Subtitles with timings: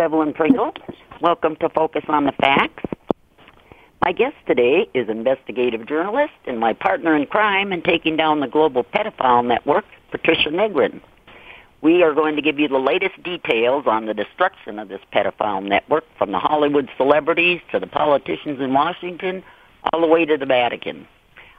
[0.00, 0.72] Evelyn Pringle.
[1.20, 2.82] Welcome to Focus on the Facts.
[4.02, 8.46] My guest today is investigative journalist and my partner in crime in taking down the
[8.46, 11.02] global pedophile network, Patricia Negron.
[11.82, 15.62] We are going to give you the latest details on the destruction of this pedophile
[15.62, 19.42] network from the Hollywood celebrities to the politicians in Washington
[19.92, 21.06] all the way to the Vatican.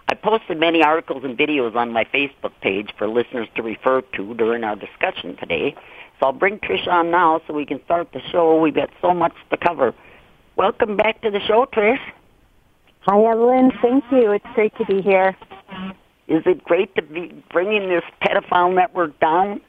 [0.09, 4.33] I posted many articles and videos on my Facebook page for listeners to refer to
[4.33, 5.75] during our discussion today.
[6.22, 8.61] So I'll bring Trish on now so we can start the show.
[8.61, 9.95] We've got so much to cover.
[10.55, 12.00] Welcome back to the show, Trish.
[13.02, 13.72] Hi, Evelyn.
[13.81, 14.31] Thank you.
[14.31, 15.36] It's great to be here.
[16.28, 19.61] Is it great to be bringing this pedophile network down?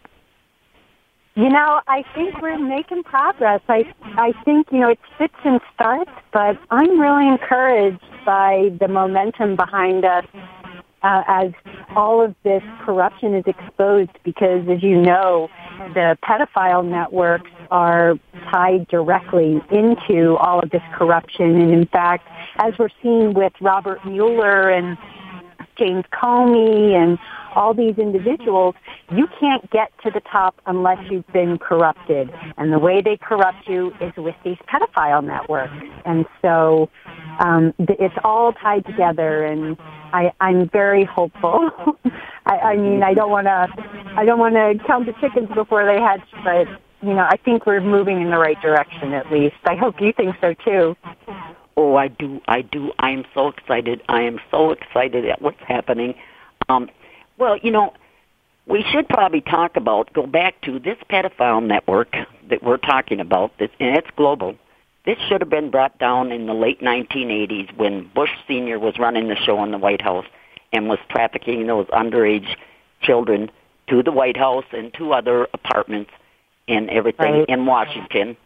[1.36, 3.62] You know, I think we're making progress.
[3.68, 8.88] I I think you know it fits and starts, but I'm really encouraged by the
[8.88, 10.26] momentum behind us
[11.02, 11.52] uh, as
[11.96, 14.10] all of this corruption is exposed.
[14.22, 15.48] Because, as you know,
[15.94, 18.14] the pedophile networks are
[18.50, 24.04] tied directly into all of this corruption, and in fact, as we're seeing with Robert
[24.04, 24.96] Mueller and
[25.76, 27.18] James Comey and
[27.54, 28.74] all these individuals,
[29.10, 32.30] you can't get to the top unless you've been corrupted.
[32.56, 35.72] And the way they corrupt you is with these pedophile networks.
[36.04, 36.88] And so
[37.38, 39.76] um, it's all tied together, and
[40.12, 41.70] I, I'm very hopeful.
[42.46, 43.66] I, I mean, I don't want to,
[44.16, 46.66] I don't want to count the chickens before they hatch, but
[47.02, 49.56] you know, I think we're moving in the right direction at least.
[49.64, 50.96] I hope you think so too.
[51.76, 52.40] Oh, I do.
[52.46, 52.92] I do.
[52.98, 54.02] I am so excited.
[54.08, 56.14] I am so excited at what's happening.
[56.68, 56.88] Um,
[57.42, 57.92] well, you know,
[58.66, 62.14] we should probably talk about, go back to this pedophile network
[62.48, 64.54] that we're talking about, this, and it's global.
[65.04, 68.78] This should have been brought down in the late 1980s when Bush Sr.
[68.78, 70.26] was running the show in the White House
[70.72, 72.54] and was trafficking those underage
[73.02, 73.50] children
[73.88, 76.12] to the White House and to other apartments
[76.68, 77.48] and everything Right.
[77.48, 78.36] in Washington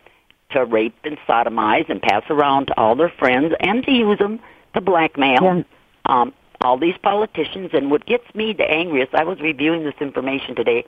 [0.53, 4.41] to rape and sodomize and pass around to all their friends and to use them
[4.73, 5.63] to blackmail Yeah.
[6.07, 7.71] um, all these politicians.
[7.73, 10.85] And what gets me the angriest, I was reviewing this information today,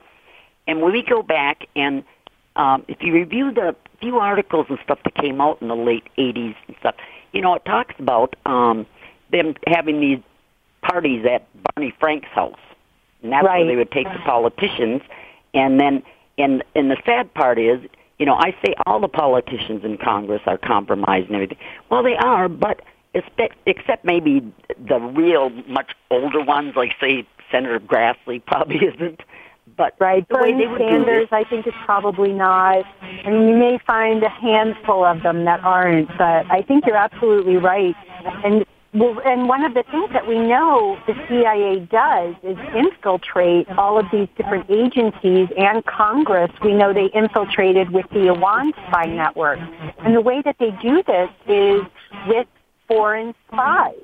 [0.67, 2.03] and when we go back and
[2.55, 6.03] um, if you review the few articles and stuff that came out in the late
[6.17, 6.95] 80s and stuff,
[7.31, 8.85] you know, it talks about um,
[9.31, 10.19] them having these
[10.81, 12.59] parties at Barney Frank's house.
[13.23, 13.59] And that's Right.
[13.59, 15.01] where they would take the politicians.
[15.53, 16.03] And then,
[16.37, 17.81] and, and the sad part is,
[18.17, 21.57] you know, I say all the politicians in Congress are compromised and everything.
[21.89, 22.81] Well, they are, but
[23.13, 24.41] except, except maybe
[24.77, 29.21] the real much older ones, like say Senator Grassley probably isn't.
[29.77, 30.27] But Right.
[30.27, 32.85] the way Bernie they would Sanders, I think, is probably not.
[33.23, 36.97] I mean, you may find a handful of them that aren't, but I think you're
[36.97, 37.95] absolutely right.
[38.43, 43.69] And well, and one of the things that we know the CIA does is infiltrate
[43.77, 46.51] all of these different agencies and Congress.
[46.63, 49.59] We know they infiltrated with the Iran spy network.
[49.99, 51.83] And the way that they do this is
[52.27, 52.47] with
[52.89, 53.95] foreign spies.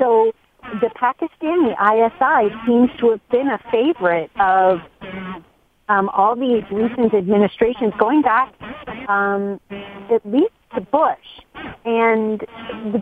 [0.00, 0.32] So
[0.80, 4.80] the Pakistani ISI seems to have been a favorite of
[5.88, 8.52] um, all these recent administrations, going back
[9.08, 11.42] um, at least to Bush,
[11.84, 12.40] and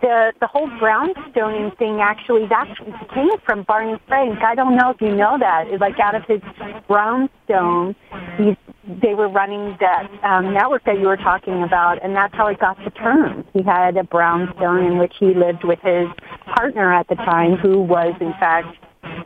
[0.00, 2.66] the the whole brownstoning thing actually that
[3.14, 4.38] came from Barney Frank.
[4.42, 5.68] I don't know if you know that.
[5.68, 6.40] It's like out of his
[6.86, 7.94] brownstone,
[8.38, 8.56] he,
[9.02, 12.58] they were running that um, network that you were talking about, and that's how it
[12.58, 13.44] got the term.
[13.52, 16.08] He had a brownstone in which he lived with his
[16.56, 18.76] partner at the time, who was in fact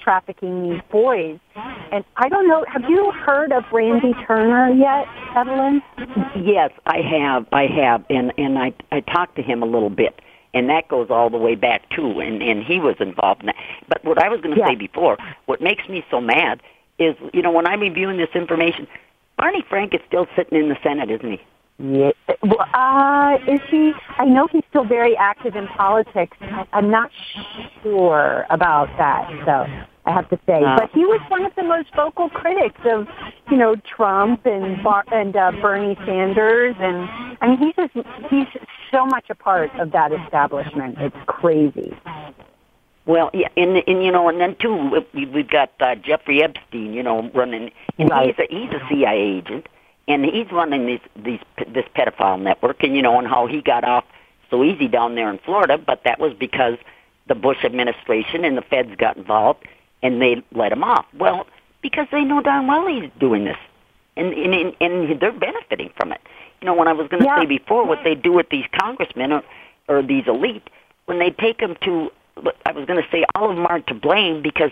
[0.00, 1.38] trafficking these boys.
[1.90, 5.06] And I don't know, have you heard of Randy Turner yet,
[5.37, 5.82] Evelyn?
[6.37, 7.46] Yes, I have.
[7.52, 10.20] I have, and and I I talked to him a little bit,
[10.55, 13.56] and that goes all the way back too, and and he was involved in that.
[13.88, 14.69] But what I was going to Yeah.
[14.69, 16.61] say before, what makes me so mad
[16.99, 18.87] is, you know, when I'm reviewing this information,
[19.37, 21.40] Barney Frank is still sitting in the Senate, isn't he?
[21.78, 22.10] Yeah.
[22.42, 23.92] Well, uh, is he?
[24.19, 26.36] I know he's still very active in politics.
[26.72, 27.10] I'm not
[27.82, 29.66] sure about that, so
[30.04, 30.60] I have to say.
[30.60, 30.76] No.
[30.78, 33.08] But he was one of the most vocal critics of,
[33.50, 37.08] you know, Trump and Bar- and uh, Bernie Sanders, and
[37.40, 38.46] I mean, he's just he's
[38.92, 40.96] so much a part of that establishment.
[41.00, 41.96] It's crazy.
[43.06, 46.92] Well, yeah, and and you know, and then too, we- we've got uh, Jeffrey Epstein,
[46.92, 48.34] you know, running, and Right.
[48.36, 49.69] he's a he's a CIA agent,
[50.08, 53.84] and he's running these these this pedophile network, and you know, and how he got
[53.84, 54.04] off
[54.50, 56.76] so easy down there in Florida, but that was because
[57.26, 59.66] the Bush administration and the feds got involved,
[60.02, 61.06] and they let him off.
[61.16, 61.46] Well,
[61.81, 63.56] because they know darn well he's doing this,
[64.16, 66.20] and and and, they're benefiting from it.
[66.60, 67.40] You know, when I was going to Yeah.
[67.40, 69.43] say before, what they do with these congressmen or
[69.88, 70.69] or these elite,
[71.06, 72.10] when they take them to,
[72.66, 74.70] I was going to say all of them aren't to blame because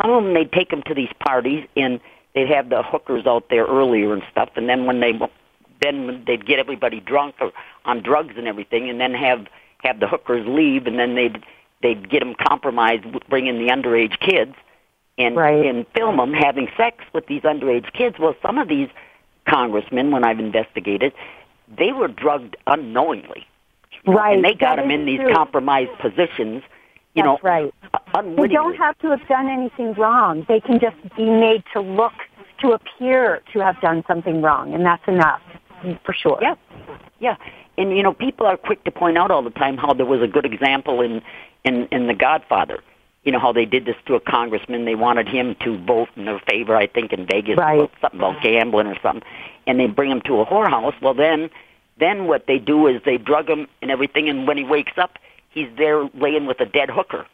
[0.00, 2.00] some of them they take them to these parties and
[2.34, 5.12] they'd have the hookers out there earlier and stuff, and then when they
[5.80, 7.52] then they'd get everybody drunk or
[7.84, 9.46] on drugs and everything, and then have
[9.82, 11.42] have the hookers leave, and then they'd
[11.82, 14.54] they'd get them compromised, with bringing the underage kids,
[15.18, 15.66] and Right.
[15.66, 18.18] and film them having sex with these underage kids.
[18.18, 18.88] Well, some of these
[19.48, 21.12] congressmen, when I've investigated,
[21.76, 23.46] they were drugged unknowingly,
[24.06, 24.34] Right.
[24.36, 25.32] and they got That them in these true.
[25.34, 26.62] compromised positions.
[27.14, 27.74] You That's know, right.
[28.12, 30.44] They don't have to have done anything wrong.
[30.46, 32.12] They can just be made to look,
[32.60, 35.40] to appear to have done something wrong, and that's enough,
[36.04, 36.38] for sure.
[36.42, 36.56] Yeah,
[37.20, 37.36] yeah,
[37.78, 40.20] and you know, people are quick to point out all the time how there was
[40.20, 41.22] a good example in
[41.64, 42.80] in in The Godfather.
[43.24, 44.84] You know how they did this to a congressman.
[44.84, 47.78] They wanted him to vote in their favor, I think, in Vegas, Right.
[47.78, 49.22] about something about gambling or something,
[49.66, 51.00] and they bring him to a whorehouse.
[51.00, 51.48] Well, then,
[51.98, 55.18] then what they do is they drug him and everything, and when he wakes up,
[55.50, 57.26] he's there laying with a dead hooker.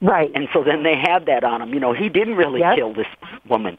[0.00, 0.30] Right.
[0.34, 1.74] And so then they had that on him.
[1.74, 2.76] You know, he didn't really Yep.
[2.76, 3.06] kill this
[3.48, 3.76] woman.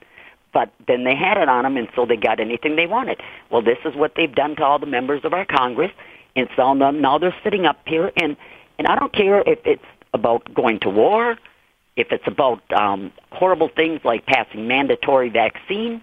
[0.53, 3.21] But then they had it on him, and so they got anything they wanted.
[3.49, 5.91] Well, this is what they've done to all the members of our Congress,
[6.35, 8.35] and so now now they're sitting up here, and
[8.77, 11.37] and I don't care if it's about going to war,
[11.95, 16.01] if it's about um, horrible things like passing mandatory vaccine,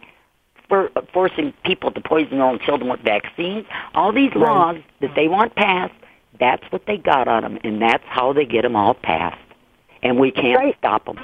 [0.69, 3.67] for forcing people to poison their own children with vaccines.
[3.95, 4.51] All these Right.
[4.51, 5.95] laws that they want passed,
[6.39, 9.37] that's what they got on them, and that's how they get them all passed.
[10.03, 10.77] And we can't Right.
[10.79, 11.19] stop them.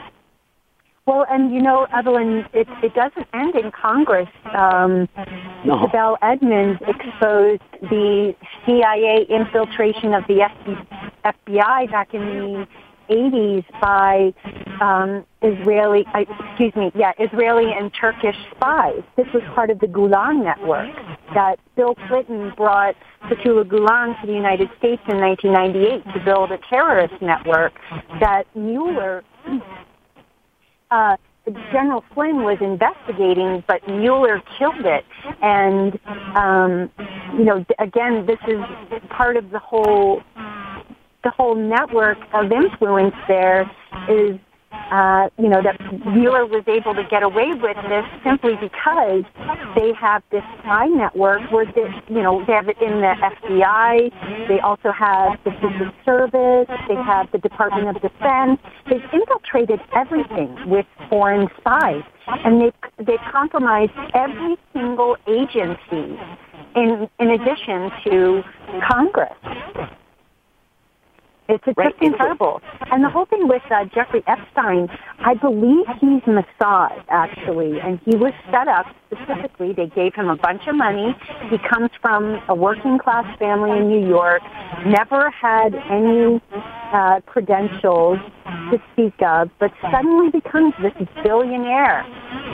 [1.06, 4.28] Well, and you know, Evelyn, it, it doesn't end in Congress.
[4.54, 5.06] Um,
[5.64, 5.86] No.
[5.86, 8.34] Sibel Edmonds exposed the
[8.64, 10.86] CIA infiltration of the FB,
[11.24, 12.68] FBI back in the
[13.08, 14.32] 80s by
[14.80, 19.02] um, Israeli, uh, excuse me, yeah, Israeli and Turkish spies.
[19.16, 20.94] This was part of the Gulen network
[21.34, 26.58] that Bill Clinton brought Fethullah Gulen to the United States in 1998 to build a
[26.68, 27.72] terrorist network
[28.20, 29.22] that Mueller
[30.90, 31.16] uh,
[31.72, 35.04] General Flynn was investigating, but Mueller killed it.
[35.42, 35.98] And,
[36.36, 36.90] um,
[37.36, 38.60] you know, again, this is
[39.10, 40.22] part of the whole,
[41.24, 43.62] the whole network of influence there
[44.08, 44.38] is,
[44.92, 49.24] uh, you know, that Mueller was able to get away with this simply because
[49.74, 54.48] they have this spy network where, they, you know, they have it in the FBI,
[54.48, 58.60] they also have the Secret Service, they have the Department of Defense.
[58.88, 66.20] They've infiltrated everything with foreign spies, and they've, they've compromised every single agency
[66.76, 68.42] in, in addition to
[68.86, 69.32] Congress.
[71.48, 72.62] It's, it's Right, just incredible.
[72.90, 74.88] And the whole thing with uh, Jeffrey Epstein,
[75.18, 79.72] I believe he's Mossad, actually, and he was set up specifically.
[79.72, 81.14] They gave him a bunch of money.
[81.50, 84.42] He comes from a working class family in New York,
[84.86, 86.40] never had any
[86.92, 88.18] uh, credentials
[88.70, 92.06] to speak of, but suddenly becomes this billionaire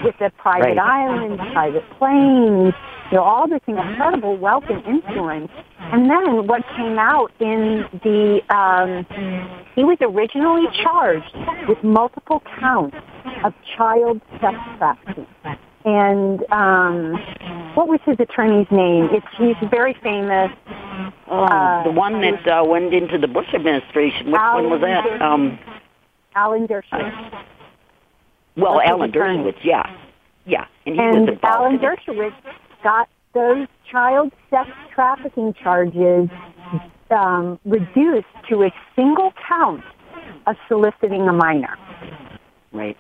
[0.04, 0.78] with a private Right.
[0.78, 2.75] island, private planes,
[3.11, 5.50] you know, all this incredible wealth and influence.
[5.79, 9.05] And then what came out in the, um,
[9.75, 11.35] he was originally charged
[11.69, 12.97] with multiple counts
[13.45, 15.26] of child sex trafficking.
[15.85, 17.14] And um,
[17.75, 19.09] what was his attorney's name?
[19.12, 20.52] It's, he's very famous.
[21.26, 24.26] Oh, Uh, the one that uh, went into the Bush administration.
[24.31, 25.07] Which one was that?
[25.07, 25.59] Alan Um,
[26.35, 27.45] Alan Dershowitz.
[28.57, 29.11] well, Alan.
[29.11, 29.57] Dershowitz.
[29.64, 29.88] Yeah,
[30.45, 31.38] yeah, and he was And.
[31.43, 31.79] Alan.
[31.79, 32.35] Dershowitz
[32.82, 36.28] got those child sex trafficking charges
[37.10, 39.82] um, reduced to a single count
[40.46, 41.76] of soliciting a minor.
[42.72, 42.96] Right.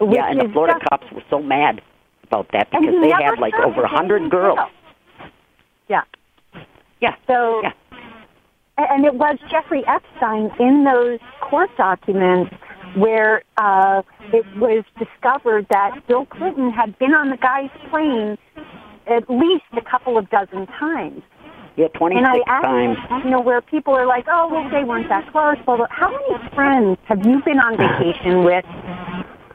[0.00, 1.80] which Yeah, and the Florida just- cops were so mad
[2.24, 4.58] about that because they had like over a hundred girls.
[5.88, 6.02] Yeah.
[7.00, 7.14] Yeah.
[7.26, 7.72] So, Yeah.
[8.78, 12.54] and it was Jeffrey Epstein in those court documents
[12.96, 18.38] where uh, it was discovered that Bill Clinton had been on the guy's plane
[19.06, 21.22] at least a couple of dozen times.
[21.76, 22.96] Yeah, twenty And I asked, times.
[23.24, 25.56] you know, where people are like, oh, well, they weren't that close.
[25.66, 28.64] Well, how many friends have you been on vacation with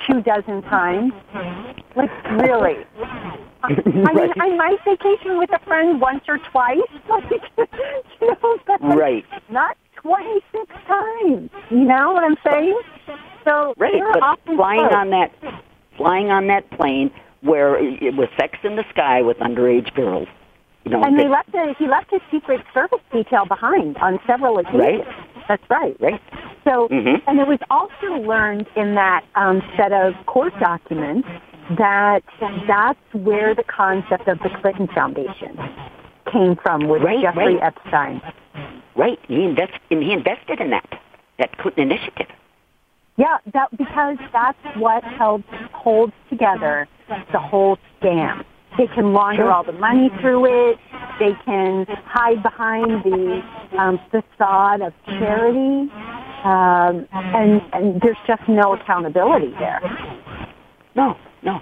[0.07, 1.13] two dozen times?
[1.95, 2.85] Like, really?
[3.63, 4.31] I mean, Right.
[4.39, 6.77] I might vacation with a friend once or twice,
[7.09, 7.23] like,
[7.57, 9.25] you know, but Right.
[9.49, 11.49] not 26 times.
[11.71, 12.79] You know what I'm saying?
[13.45, 14.93] So right, but flying close.
[14.93, 15.31] on that
[15.97, 20.27] flying on that plane where it was sex in the sky with underage girls.
[20.83, 24.57] You know, And they left a, he left his secret service detail behind on several
[24.57, 24.81] occasions.
[25.05, 25.07] Right.
[25.47, 25.95] That's right.
[25.99, 26.21] right?
[26.63, 27.21] So, Mhm.
[27.27, 31.27] and it was also learned in that um, set of court documents
[31.77, 32.23] that
[32.67, 35.57] that's where the concept of the Clinton Foundation
[36.31, 37.63] came from with Right, Jeffrey right.
[37.63, 38.21] Epstein.
[38.95, 39.19] Right.
[39.27, 40.85] He invest and he invested in that
[41.37, 42.27] that Clinton initiative.
[43.17, 46.87] Yeah, that because that's what helps holds together
[47.31, 48.43] the whole scam.
[48.77, 50.77] They can launder all the money through it.
[51.19, 53.41] They can hide behind the
[53.77, 55.91] um, facade of charity,
[56.45, 59.81] um, and and there's just no accountability there.
[60.95, 61.59] No, no.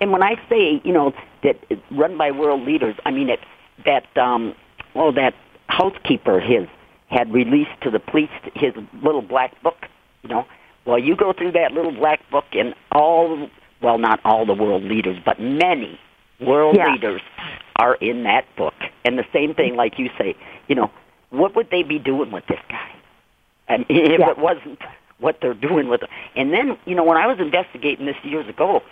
[0.00, 3.40] And when I say, you know, that it's run by world leaders, I mean it
[3.86, 4.54] that um
[4.94, 5.34] oh that
[5.68, 6.68] housekeeper his
[7.08, 9.86] had released to the police his little black book,
[10.22, 10.44] you know.
[10.86, 13.48] Well, you go through that little black book and all
[13.82, 15.98] well not all the world leaders, but many
[16.40, 16.92] world Yeah.
[16.92, 17.20] leaders
[17.76, 18.74] are in that book.
[19.04, 20.34] And the same thing like you say,
[20.68, 20.90] you know,
[21.30, 22.90] what would they be doing with this guy?
[23.68, 24.30] And if Yeah.
[24.30, 24.80] it wasn't
[25.18, 26.08] what they're doing with it.
[26.34, 28.82] And then, you know, when I was investigating this years ago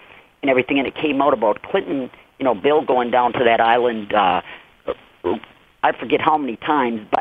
[0.43, 3.61] and everything, and it came out about Clinton, you know, Bill going down to that
[3.61, 4.43] island, uh,
[5.83, 7.18] I forget how many times, but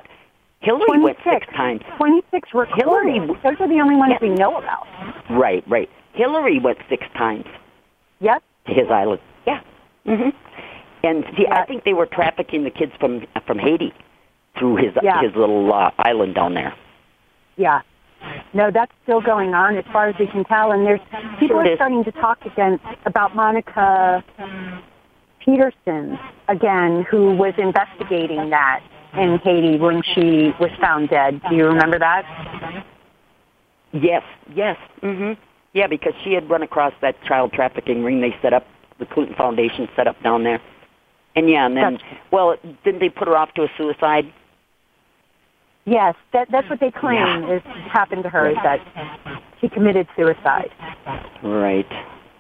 [0.62, 1.82] Hillary went six times.
[1.98, 2.78] 26 recorded.
[2.84, 4.88] Hillary- Those are the only ones we know about.
[5.30, 5.90] Right, right.
[6.14, 7.46] Hillary went six times
[8.20, 8.42] Yep.
[8.68, 9.22] to his island.
[9.46, 9.62] Yeah.
[10.06, 10.30] hmm
[11.04, 13.94] And see, I think they were trafficking the kids from from Haiti
[14.58, 15.22] through his Yeah.
[15.22, 16.74] his little uh, island down there.
[17.56, 17.82] Yeah.
[18.54, 20.72] No, that's still going on as far as we can tell.
[20.72, 21.00] And there's
[21.40, 24.24] people Sure are starting to talk again about Monica
[25.40, 28.82] Petersen again, who was investigating that
[29.14, 31.42] in Haiti when she was found dead.
[31.50, 32.86] Do you remember that?
[33.94, 34.24] Yes,
[34.54, 34.78] yes.
[35.02, 35.34] hmm
[35.74, 38.66] Yeah, because she had run across that child trafficking ring they set up,
[39.00, 40.62] the Clinton Foundation set up down there.
[41.36, 44.26] And yeah, and then, That's- well, didn't they put her off to a suicide?
[45.86, 47.56] Yes, that, that's what they claim Yeah.
[47.56, 47.62] is
[47.92, 48.80] happened to her is that
[49.62, 50.70] she committed suicide.
[51.42, 51.88] Right.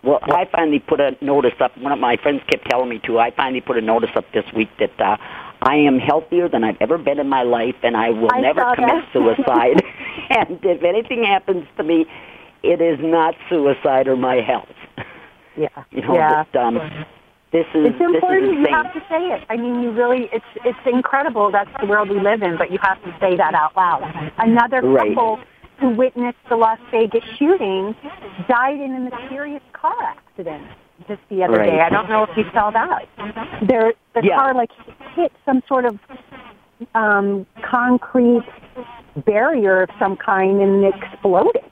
[0.03, 1.77] Well, I finally put a notice up.
[1.77, 3.19] One of my friends kept telling me to.
[3.19, 5.15] I finally put a notice up this week that uh,
[5.61, 8.63] I am healthier than I've ever been in my life, and I will I never
[8.75, 9.13] commit that.
[9.13, 9.81] suicide.
[10.29, 12.05] and if anything happens to me,
[12.63, 14.67] it is not suicide or my health.
[15.57, 15.69] Yeah.
[15.91, 16.43] You know, yeah.
[16.51, 16.75] that, um,
[17.51, 18.51] this is It's important.
[18.51, 19.45] This is You have to say it.
[19.49, 21.51] I mean, you really, it's it's incredible.
[21.51, 24.03] That's the world we live in, but you have to say that out loud.
[24.37, 25.15] Another Right.
[25.15, 25.39] couple
[25.79, 27.95] who witnessed the Las Vegas shooting
[28.47, 30.67] died in a mysterious car accident
[31.07, 31.69] just the other Right.
[31.71, 31.81] day.
[31.81, 33.07] I don't know if you saw that.
[33.61, 34.37] Their the Yeah.
[34.37, 34.71] car like
[35.15, 35.99] hit some sort of
[36.93, 38.43] um, concrete
[39.25, 41.63] barrier of some kind and it exploded.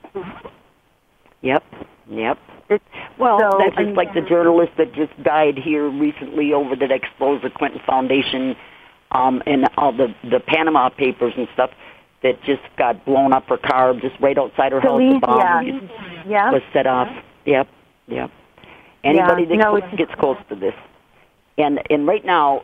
[1.42, 1.62] Yep.
[2.10, 2.38] Yep.
[2.68, 2.84] It's,
[3.18, 7.44] Well, so, that's just like the journalist that just died here recently over that exposed
[7.44, 8.56] the Clinton Foundation
[9.12, 11.70] um, and all the the Panama Papers and stuff
[12.22, 14.98] that just got blown up her car just right outside her house.
[14.98, 15.80] The bomb yeah,
[16.26, 16.50] yeah.
[16.50, 17.08] was set off.
[17.44, 17.68] Yep.
[18.08, 18.30] Yep.
[19.06, 20.74] Anybody Yeah, that no, gets close to this,
[21.58, 22.62] and and right now,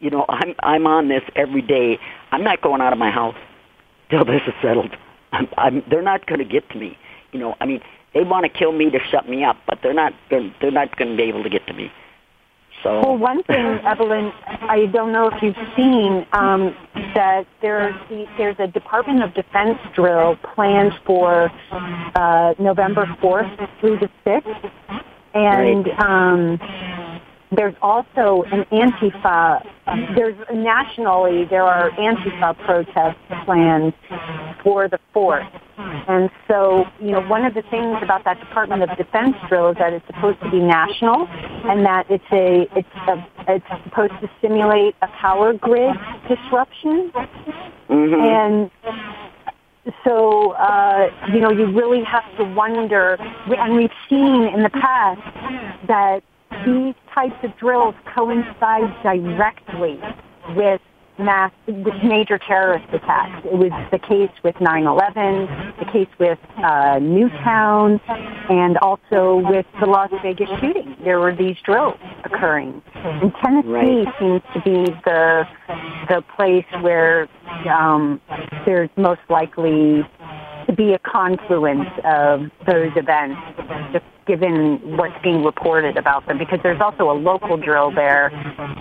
[0.00, 1.98] you know, I'm I'm on this every day.
[2.32, 3.36] I'm not going out of my house
[4.10, 4.96] till this is settled.
[5.32, 6.96] I'm, I'm they're not going to get to me.
[7.32, 7.80] You know, I mean,
[8.14, 10.96] they want to kill me to shut me up, but they're not they're, they're not
[10.96, 11.90] going to be able to get to me.
[12.82, 16.76] So Well, one thing, Evelyn, I don't know if you've seen um,
[17.14, 23.98] that there's the, there's a Department of Defense drill planned for uh, November 4th through
[23.98, 24.70] the 6th,
[25.34, 26.00] and Right.
[26.00, 26.60] um,
[27.50, 29.64] there's also an Antifa.
[30.14, 33.16] There's nationally there are Antifa protests
[33.46, 33.94] planned
[34.62, 35.48] for the 4th.
[35.78, 39.76] And so, you know, one of the things about that Department of Defense drill is
[39.78, 44.28] that it's supposed to be national, and that it's a it's a, it's supposed to
[44.42, 45.94] simulate a power grid
[46.28, 47.10] disruption.
[47.88, 48.20] mhm.
[48.20, 48.70] And
[50.04, 53.16] so, uh, you know, you really have to wonder,
[53.56, 55.20] and we've seen in the past
[55.86, 56.22] that
[56.64, 60.00] these types of drills coincide directly
[60.54, 60.80] with
[61.18, 63.44] mass, with major terrorist attacks.
[63.44, 68.00] It was the case with 9/11, the case with uh, Newtown,
[68.48, 70.96] and also with the Las Vegas shooting.
[71.04, 74.08] There were these drills occurring, and Tennessee Right.
[74.18, 75.46] seems to be the
[76.08, 77.28] the place where
[77.68, 78.20] um,
[78.64, 80.06] there's most likely
[80.68, 83.40] to be a confluence of those events,
[83.92, 86.36] just given what's being reported about them.
[86.38, 88.30] Because there's also a local drill there,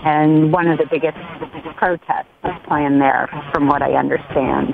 [0.06, 1.18] and one of the biggest
[1.78, 4.74] protests is planned there, from what I understand.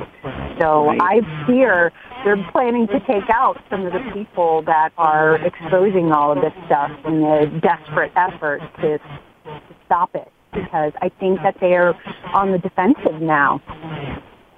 [0.59, 1.91] so I fear
[2.25, 6.53] they're planning to take out some of the people that are exposing all of this
[6.65, 11.93] stuff in a desperate effort to, to stop it because I think that they're
[12.33, 13.61] on the defensive now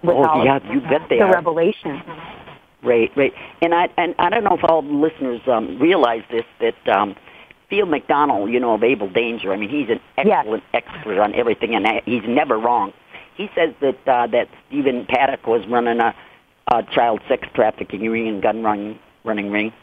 [0.03, 1.33] with Oh, all yeah, you bet they the are.
[1.33, 2.01] revelation.
[2.85, 3.33] Right, right.
[3.61, 7.15] And I and I don't know if all the listeners um, realize this that um,
[7.69, 9.51] Field McConnell, you know of Abel Danger.
[9.51, 10.37] I mean, he's an Yes.
[10.39, 12.93] excellent expert on everything, and he's never wrong.
[13.35, 16.13] He says that uh, that Stephen Paddock was running a,
[16.71, 19.73] a child sex trafficking ring and gun run, running ring.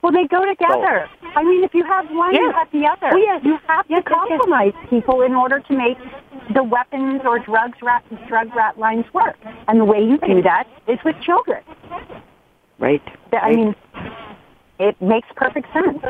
[0.00, 1.08] Well, they go together.
[1.34, 3.10] I mean, if you have one, you have the other.
[3.12, 3.42] Oh, yes.
[3.44, 4.38] You have Yes, to yes, yes.
[4.38, 5.98] compromise people in order to make
[6.54, 9.36] the weapons or drugs rat, drug rat lines work.
[9.66, 11.62] And the way you do that is with children.
[12.78, 13.02] Right.
[13.32, 13.74] That- I mean,
[14.78, 16.02] it makes perfect sense.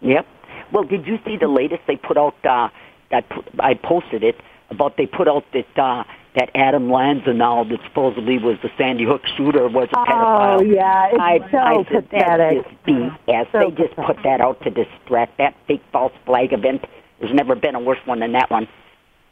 [0.00, 0.26] Yep.
[0.72, 2.34] Well, did you see the latest they put out?
[2.44, 2.68] Uh,
[3.10, 3.24] that
[3.58, 4.36] I posted it
[4.70, 6.04] about they put out that uh,
[6.36, 10.60] that Adam Lanza now that supposedly was the Sandy Hook shooter was a pedophile.
[10.60, 11.08] Oh, yeah.
[11.10, 12.64] It's I, so I said, pathetic.
[12.64, 12.86] That's just
[13.26, 13.52] BS.
[13.52, 14.16] So they just pathetic.
[14.16, 16.84] put that out to distract that fake false flag event.
[17.18, 18.68] There's never been a worse one than that one,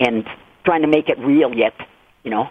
[0.01, 0.25] and
[0.65, 1.75] trying to make it real yet.
[2.25, 2.49] You know.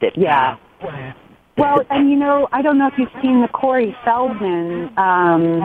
[0.00, 0.56] That, Yeah.
[0.82, 1.12] uh,
[1.60, 5.60] Well, and you know, I don't know if you've seen the Corey Feldman um,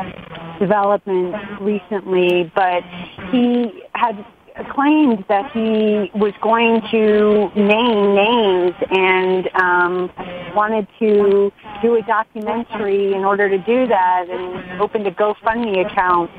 [0.59, 2.83] development recently, but
[3.31, 4.25] he had
[4.71, 10.11] claimed that he was going to name names and um,
[10.53, 11.49] wanted to
[11.81, 16.29] do a documentary in order to do that and opened a GoFundMe account.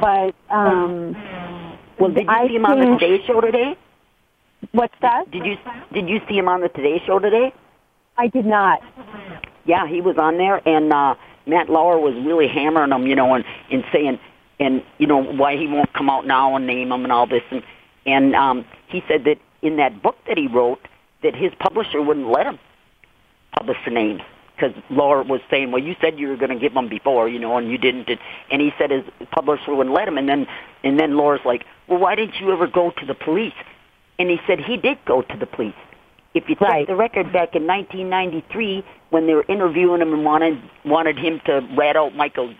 [0.00, 1.14] But um,
[1.98, 3.76] well, did you I see him on the Today Show today?
[4.72, 5.30] what's that?
[5.30, 5.56] Did you
[5.92, 7.52] did you see him on the Today Show today?
[8.16, 8.80] I did not.
[9.64, 11.14] Yeah, he was on there, and uh,
[11.46, 14.18] Matt Lauer was really hammering him, you know, and, and saying,
[14.60, 17.42] and you know, why he won't come out now and name him and all this,
[17.50, 17.62] and
[18.04, 20.80] and um, he said that in that book that he wrote,
[21.22, 22.58] that his publisher wouldn't let him
[23.52, 24.20] publish the names
[24.54, 27.38] because Lauer was saying, well, you said you were going to give them before, you
[27.38, 28.18] know, and you didn't, and,
[28.50, 30.46] and he said his publisher wouldn't let him, and then
[30.84, 33.54] and then Lauer's like, well, why didn't you ever go to the police?
[34.18, 35.74] And he said he did go to the police.
[36.34, 36.86] If you check Right.
[36.86, 41.60] the record back in 1993, when they were interviewing him and wanted wanted him to
[41.76, 42.54] rat out Michael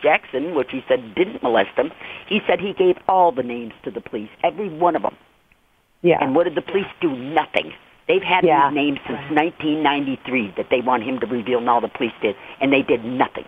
[0.00, 1.90] Jackson, which he said didn't molest him,
[2.28, 5.16] he said he gave all the names to the police, every one of them.
[6.02, 6.18] Yeah.
[6.20, 7.10] And what did the police do?
[7.10, 7.72] Nothing.
[8.06, 8.68] They've had Yeah.
[8.68, 11.60] these names since 1993 that they want him to reveal.
[11.60, 13.44] Now the police did, and they did nothing.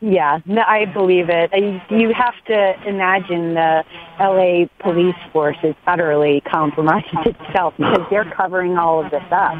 [0.00, 1.50] Yeah, no, I believe it.
[1.52, 3.84] I, you have to imagine the
[4.20, 9.56] LA police force is utterly compromised itself because they're covering all of this up.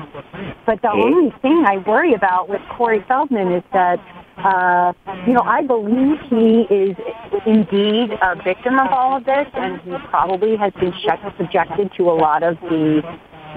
[0.65, 3.99] But the only thing I worry about with Corey Feldman is that,
[4.37, 4.93] uh,
[5.27, 6.97] you know, I believe he is
[7.45, 10.95] indeed a victim of all of this, and he probably has been
[11.37, 13.03] subjected to a lot of the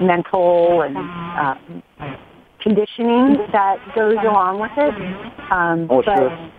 [0.00, 1.54] mental and uh,
[2.60, 4.94] conditioning that goes along with it.
[5.52, 6.50] Um, Oh, but sure.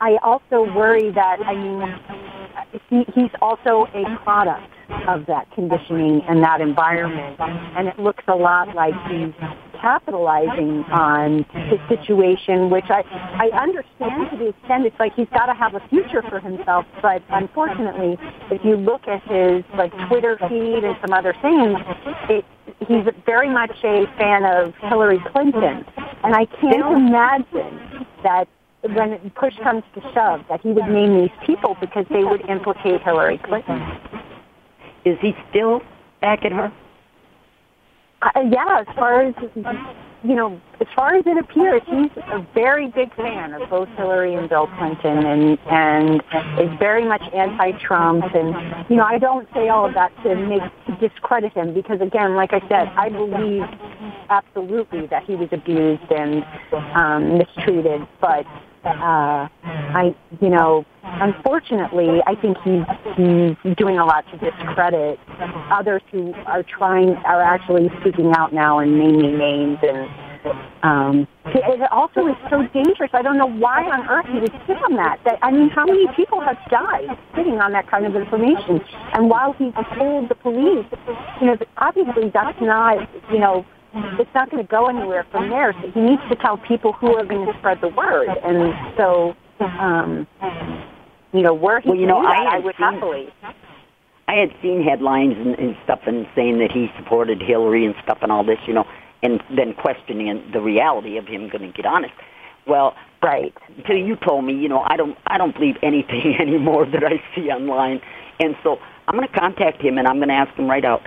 [0.00, 1.94] I also worry that I mean
[2.90, 4.70] he, he's also a product
[5.08, 9.32] of that conditioning and that environment, and it looks a lot like he's
[9.80, 13.02] capitalizing on his situation, which I
[13.38, 16.86] I understand to the extent it's like he's got to have a future for himself,
[17.02, 18.18] but unfortunately,
[18.50, 21.78] if you look at his like Twitter feed and some other things,
[22.28, 22.44] it
[22.88, 25.84] he's very much a fan of Hillary Clinton,
[26.22, 28.48] and I can't imagine that
[28.84, 33.02] when push comes to shove, that he would name these people because they would implicate
[33.02, 33.80] Hillary Clinton.
[35.04, 35.80] Is he still
[36.20, 36.72] backing her?
[38.22, 39.34] Uh, yeah, as far as
[40.24, 44.34] you know, as far as it appears, he's a very big fan of both Hillary
[44.34, 46.22] and Bill Clinton, and and
[46.58, 48.24] is very much anti-Trump.
[48.34, 52.00] And you know, I don't say all of that to make to discredit him because,
[52.00, 53.64] again, like I said, I believe
[54.30, 56.42] absolutely that he was abused and
[56.94, 58.46] um, mistreated, but.
[58.84, 59.48] Uh,
[59.96, 62.84] I, you know, unfortunately, I think he's
[63.16, 65.18] he's doing a lot to discredit
[65.70, 70.08] others who are trying are actually speaking out now and naming names and
[70.82, 73.10] um it also is so dangerous.
[73.12, 75.20] I don't know why on earth he would sit on that.
[75.24, 78.80] That I mean, how many people have died sitting on that kind of information?
[79.14, 80.86] And while he's told the police,
[81.40, 83.64] you know, obviously that's not, you know,
[84.18, 85.72] it's not going to go anywhere from there.
[85.80, 88.28] So he needs to tell people who are going to spread the word.
[88.42, 90.26] And so, um,
[91.32, 93.28] you know, where he Well, you know, that, I I, would seen- happily.
[94.26, 98.18] I had seen headlines and, and stuff and saying that he supported Hillary and stuff
[98.22, 98.86] and all this, you know,
[99.22, 102.14] and then questioning the reality of him going to get honest.
[102.66, 103.54] Well, Right.
[103.78, 107.22] until you told me, you know, I don't, I don't believe anything anymore that I
[107.34, 108.02] see online,
[108.38, 108.78] and so
[109.08, 111.02] I'm going to contact him and I'm going to ask him right out.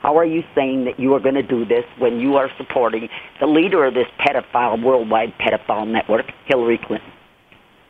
[0.00, 3.08] How are you saying that you are going to do this when you are supporting
[3.38, 7.10] the leader of this pedophile, worldwide pedophile network, Hillary Clinton?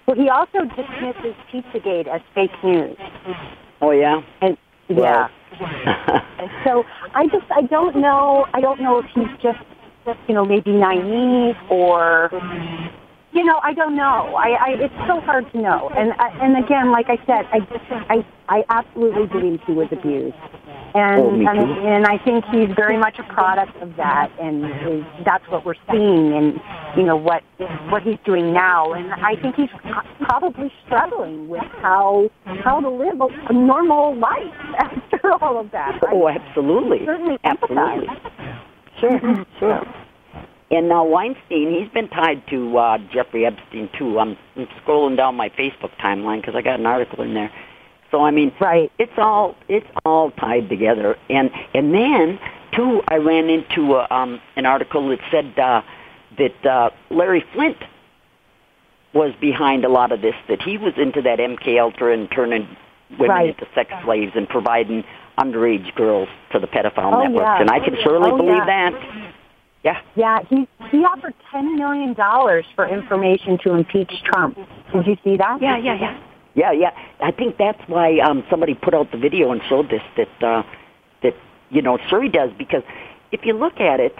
[0.07, 2.97] Well, he also dismisses Pizzagate as fake news.
[3.81, 4.21] Oh yeah.
[4.43, 4.57] And
[4.89, 5.29] yeah.
[5.61, 9.59] and so I just I don't know I don't know if he's just
[10.27, 12.31] you know maybe naive or
[13.33, 16.65] you know I don't know I, I it's so hard to know and I, and
[16.65, 17.61] again like I said I
[18.09, 20.37] I I absolutely believe he was abused
[20.95, 25.05] and Oh, and, and I think he's very much a product of that, and is,
[25.25, 26.61] that's what we're seeing, and
[26.97, 27.43] you know what
[27.91, 29.71] what he's doing now, and I think he's
[30.21, 32.29] probably struggling with how
[32.65, 36.01] how to live a, a normal life after all of that.
[36.11, 37.07] Oh, I absolutely.
[37.07, 38.09] certainly Absolutely.
[38.09, 38.61] empathize.
[39.01, 40.00] Sure, sure.
[40.71, 44.19] And now Weinstein, he's been tied to uh, Jeffrey Epstein too.
[44.21, 47.51] I'm, I'm scrolling down my Facebook timeline because I got an article in there.
[48.11, 48.91] So I mean, Right.
[48.99, 51.17] it's all it's all tied together.
[51.29, 52.39] And and then
[52.73, 55.83] too, I ran into a, um, an article that said uh,
[56.39, 57.77] that uh, Larry Flynt
[59.13, 60.35] was behind a lot of this.
[60.49, 62.69] That he was into that MK Ultra and turning
[63.19, 63.49] women Right.
[63.51, 65.03] into sex slaves and providing
[65.39, 67.43] underage girls to the pedophile Oh, networks.
[67.45, 67.61] yeah.
[67.61, 68.91] And I can surely Oh, believe yeah.
[68.91, 69.30] that.
[69.83, 70.01] Yeah.
[70.15, 74.57] Yeah, he he offered ten million dollars for information to impeach Trump.
[74.93, 75.61] Did you see that?
[75.63, 76.21] Yeah, yeah, yeah.
[76.55, 76.91] Yeah, yeah.
[77.23, 80.63] I think that's why um somebody put out the video and showed this that uh
[81.23, 81.35] that
[81.71, 82.83] you know sure he does because
[83.33, 84.15] if you look at it,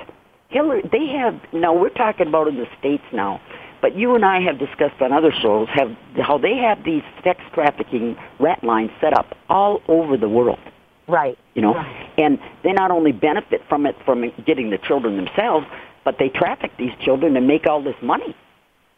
[0.49, 3.41] Hillary they have now we're talking about in the states now,
[3.83, 5.91] but you and I have discussed on other shows have
[6.23, 10.59] how they have these sex trafficking rat lines set up all over the world
[11.09, 11.37] Right.
[11.55, 11.75] you know
[12.19, 15.67] and they not only benefit from it from getting the children themselves
[16.05, 18.35] but they traffic these children and make all this money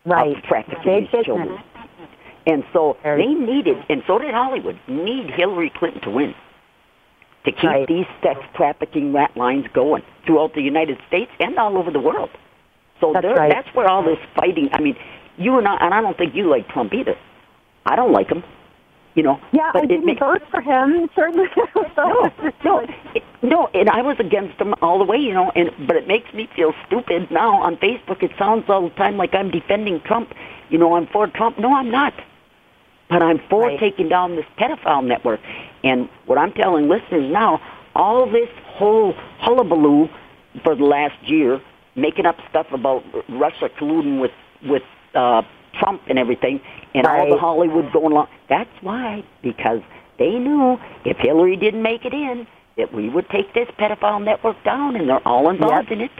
[0.04, 0.36] Right.
[0.36, 1.26] of trafficking Big these business.
[1.26, 1.58] children
[2.46, 6.34] and so they needed and so did hollywood need hillary clinton to win
[7.44, 7.88] to keep Right.
[7.88, 12.30] these sex trafficking rat lines going throughout the united states and all over the world
[13.00, 13.50] so That's right.
[13.52, 14.96] that's where all this fighting i mean
[15.38, 17.16] you and i and i don't think you like trump either
[17.86, 18.42] i don't like him
[19.14, 21.08] you know Yeah, but I it didn't ma- vote for him.
[21.14, 21.48] Certainly.
[21.96, 22.30] no,
[22.64, 22.78] no,
[23.14, 25.50] it, no, and I was against him all the way, you know.
[25.54, 28.22] And but it makes me feel stupid now on Facebook.
[28.22, 30.32] It sounds all the time like I'm defending Trump.
[30.70, 31.58] You know, I'm for Trump.
[31.58, 32.14] No, I'm not.
[33.10, 33.78] But I'm for Right.
[33.78, 35.40] taking down this pedophile network.
[35.84, 37.60] And what I'm telling listeners now,
[37.94, 40.08] all this whole hullabaloo
[40.64, 41.60] for the last year,
[41.94, 44.30] making up stuff about Russia colluding with
[44.66, 44.82] with
[45.14, 45.42] uh,
[45.82, 46.60] Trump and everything,
[46.94, 47.40] and all the Right.
[47.40, 48.28] Hollywood going along.
[48.48, 49.80] That's why, because
[50.18, 54.62] they knew if Hillary didn't make it in, that we would take this pedophile network
[54.64, 56.10] down, and they're all involved in it.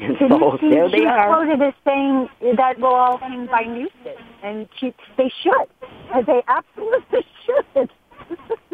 [0.00, 1.26] And Did so you see there she they was are.
[1.34, 5.68] quoted as saying that we'll all hang by nooses, and she, they should.
[6.14, 7.90] And They absolutely should.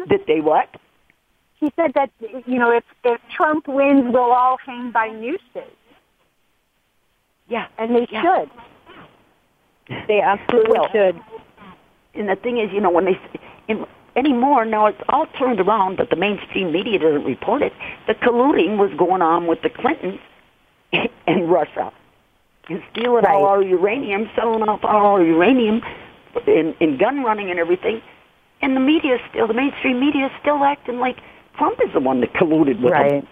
[0.09, 0.69] That they what?
[1.59, 2.11] she said that
[2.45, 5.71] you know if if Trump wins, we'll all hang by nooses,
[7.47, 7.67] Yeah.
[7.77, 8.21] and they Yeah.
[8.21, 8.49] should.
[10.07, 11.21] They absolutely Well, should.
[12.13, 13.19] And the thing is, you know, when they
[13.67, 17.73] in, anymore now it's all turned around, but the mainstream media doesn't report it.
[18.07, 20.19] The colluding was going on with the Clintons
[21.27, 21.91] and Russia,
[22.69, 25.81] and stealing all our uranium, selling off all our uranium,
[26.47, 28.01] in, in gun running and everything.
[28.61, 31.17] And the media still, the mainstream media is still acting like
[31.57, 33.27] Trump is the one that colluded with them.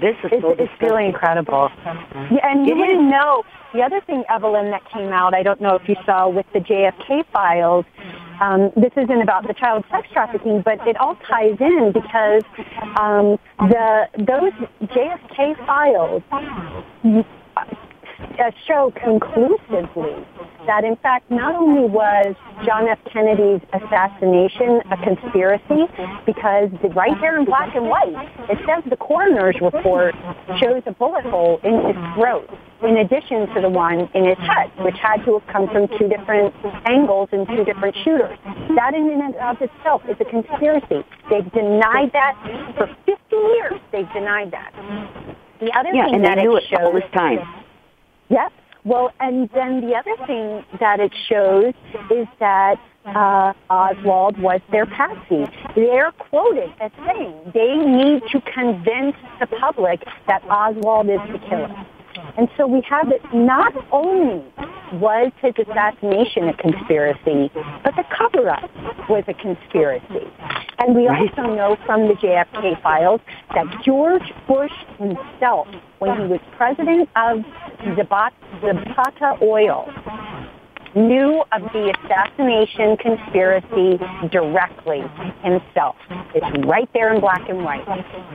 [0.00, 1.70] This is It's, so it's really incredible.
[1.84, 3.10] Yeah, and you It wouldn't is.
[3.10, 3.42] know
[3.74, 5.34] the other thing, Evelyn, that came out.
[5.34, 7.84] I don't know if you saw with the JFK files.
[8.40, 12.42] Um, this isn't about the child sex trafficking, but it all ties in because
[13.00, 14.52] um, the those
[14.88, 16.22] JFK files
[18.20, 20.14] uh, show conclusively
[20.66, 22.98] that, in fact, not only was John F.
[23.12, 25.86] Kennedy's assassination a conspiracy,
[26.26, 28.14] because right there in black and white,
[28.50, 30.14] it says the coroner's report
[30.60, 32.50] shows a bullet hole in his throat,
[32.82, 36.08] in addition to the one in his head, which had to have come from two
[36.08, 36.54] different
[36.86, 38.38] angles and two different shooters.
[38.76, 41.06] That in and of itself is a conspiracy.
[41.30, 42.34] They've denied that
[42.76, 43.80] for 50 years.
[43.92, 44.72] They've denied that.
[45.60, 47.38] The other Yeah, thing and that they knew it it shows all this time.
[48.30, 48.52] Yep.
[48.84, 51.74] Well, and then the other thing that it shows
[52.10, 55.46] is that uh, Oswald was their patsy.
[55.74, 61.86] They're quoted as saying they need to convince the public that Oswald is the killer.
[62.36, 64.44] And so we have it not only
[64.92, 67.50] was his assassination a conspiracy,
[67.84, 68.70] but the cover-up
[69.08, 70.26] was a conspiracy.
[70.78, 73.20] And we also know from the JFK files
[73.54, 77.44] that George Bush himself, when he was president of
[77.96, 79.92] Zapata Zapata Oil,
[80.94, 83.98] knew of the assassination conspiracy
[84.30, 85.02] directly
[85.42, 85.96] himself.
[86.34, 87.86] It's right there in black and white.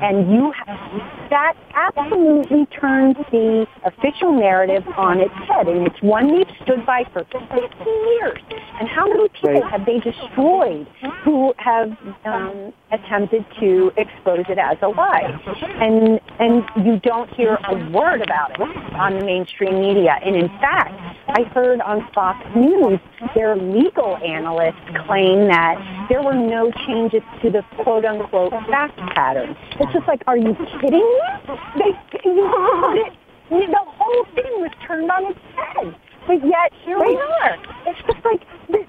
[0.01, 5.67] And you have, that absolutely turns the official narrative on its head.
[5.67, 8.39] And it's one we've stood by for 50 years.
[8.79, 10.87] And how many people have they destroyed
[11.23, 15.39] who have um, attempted to expose it as a lie?
[15.79, 18.61] And, and you don't hear a word about it
[18.93, 20.19] on the mainstream media.
[20.23, 20.93] And in fact,
[21.27, 22.99] I heard on Fox News
[23.33, 29.55] their legal analysts claim that there were no changes to the quote unquote fact pattern.
[29.79, 31.55] It's just like, are you kidding me?
[31.77, 31.91] They,
[32.25, 35.95] you, the whole thing was turned on its head.
[36.27, 37.57] But yet, here we are.
[37.87, 38.85] It's just like, this,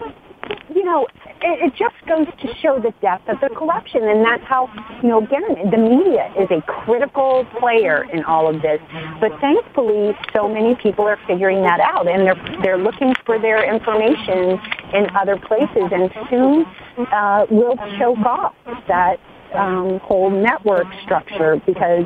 [0.74, 1.06] you know,
[1.42, 4.02] it, it just goes to show the depth of the corruption.
[4.04, 4.68] And that's how,
[5.02, 8.80] you know, again, the media is a critical player in all of this.
[9.20, 13.62] But thankfully, so many people are figuring that out and they're, they're looking for their
[13.62, 14.60] information
[14.92, 15.90] in other places.
[15.92, 16.64] And soon
[17.12, 18.54] uh, we'll choke off
[18.88, 19.18] that
[19.54, 22.04] um, whole network structure because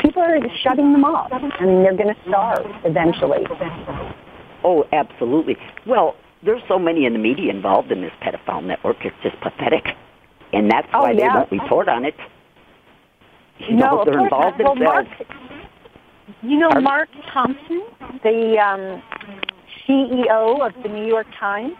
[0.00, 1.30] people are shutting them off.
[1.32, 3.44] I mean, they're going to starve eventually.
[4.64, 5.56] Oh, absolutely.
[5.86, 9.04] Well, there's so many in the media involved in this pedophile network.
[9.04, 9.84] It's just pathetic,
[10.52, 11.34] and that's Oh, why they yeah.
[11.36, 12.14] won't report on it.
[13.58, 14.64] You no, know, of they're involved not.
[14.64, 15.06] Well, Mark,
[16.42, 16.70] you know?
[16.80, 17.82] Mark Thompson,
[18.22, 19.02] the um,
[19.86, 21.74] CEO of the New York Times.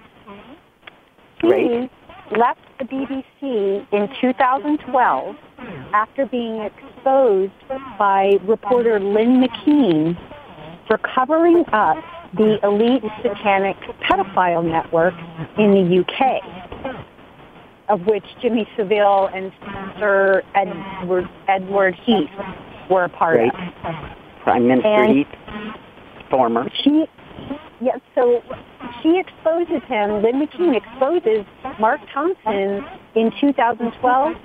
[1.40, 1.90] He Right.
[2.37, 5.37] left the BBC in 2012
[5.92, 7.53] after being exposed
[7.97, 10.18] by reporter Lynn MacKean
[10.88, 11.97] for covering up
[12.35, 15.14] the elite satanic pedophile network
[15.59, 16.43] in the UK,
[17.88, 19.51] of which Jimmy Savile and
[19.99, 22.29] Sir Edward, Edward Heath
[22.91, 23.55] were a part Right.
[23.85, 23.95] of.
[24.43, 25.27] Prime Minister And- Heath,
[26.31, 26.69] former.
[26.83, 27.07] She,
[27.81, 28.43] yeah, so
[29.03, 30.23] she exposes him.
[30.23, 31.45] Lynn MacKean exposes
[31.79, 34.37] Mark Thompson in 2012.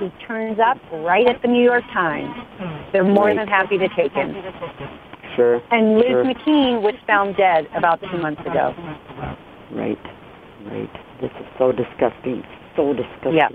[0.00, 2.34] He turns up right at the New York Times.
[2.92, 4.34] They're more than happy to take him.
[5.38, 5.62] Sure.
[5.70, 6.24] And Liz sure.
[6.24, 8.74] MacKean was found dead about two months ago.
[9.72, 9.98] Right.
[10.66, 10.90] Right.
[11.20, 12.42] This is so disgusting.
[12.76, 13.34] So disgusting.
[13.36, 13.48] Yeah.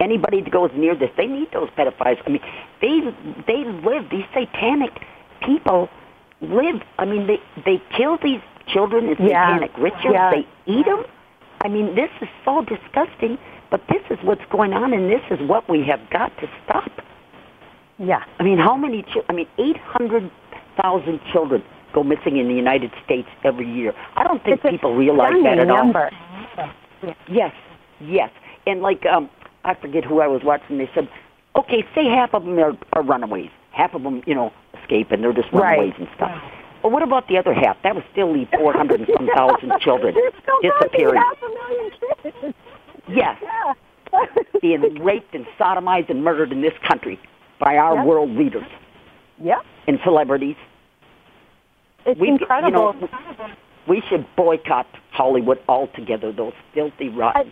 [0.00, 2.18] Anybody that goes near this, they need those pedophiles.
[2.26, 2.42] I mean,
[2.80, 3.00] they
[3.46, 4.08] they live.
[4.10, 4.90] These satanic
[5.44, 5.88] people
[6.40, 6.82] live.
[6.98, 9.46] I mean, they they kill these children as Yeah.
[9.56, 10.14] satanic rituals.
[10.14, 10.30] Yeah.
[10.30, 11.04] They eat them.
[11.62, 13.38] I mean, this is so disgusting.
[13.70, 16.90] But this is what's going on, and this is what we have got to stop.
[17.98, 18.22] Yeah.
[18.38, 19.02] I mean, how many?
[19.02, 20.30] Chi- I mean, eight hundred
[20.80, 21.62] thousand children
[21.92, 23.94] go missing in the United States every year.
[24.16, 25.76] I don't think It's people realize that at all.
[25.84, 26.10] number.
[27.28, 27.54] Yes,
[28.00, 28.30] yes.
[28.66, 29.30] And like, um,
[29.64, 30.78] I forget who I was watching.
[30.78, 31.08] They said,
[31.56, 33.50] okay, say half of them are, are runaways.
[33.72, 35.78] Half of them, you know, escape and they're just Right.
[35.78, 36.42] runaways and stuff.
[36.82, 37.76] But what about the other half?
[37.82, 40.14] That would still leave 400 and some thousand children
[40.62, 41.16] disappearing.
[41.16, 41.90] half a million
[42.22, 42.56] kids.
[43.08, 43.72] Yes, Yeah.
[44.62, 47.18] being raped and sodomized and murdered in this country
[47.58, 48.04] by our Yep.
[48.06, 48.64] world leaders
[50.06, 50.56] celebrities.
[52.06, 52.94] It's We, incredible.
[52.94, 53.08] You know,
[53.88, 56.32] we should boycott Hollywood altogether.
[56.32, 57.50] Those filthy, rotten.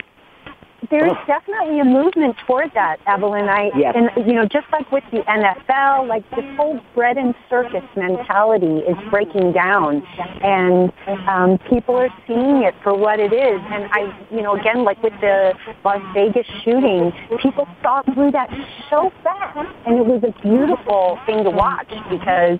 [0.91, 3.49] There's definitely a movement toward that, Evelyn.
[3.49, 3.95] I Yes.
[3.97, 8.79] and you know, just like with the NFL, like this whole bread and circus mentality
[8.79, 10.03] is breaking down,
[10.43, 10.93] and
[11.29, 13.61] um, people are seeing it for what it is.
[13.71, 18.51] And I, you know, again, like with the Las Vegas shooting, people saw through that
[18.91, 22.59] so fast, and it was a beautiful thing to watch because,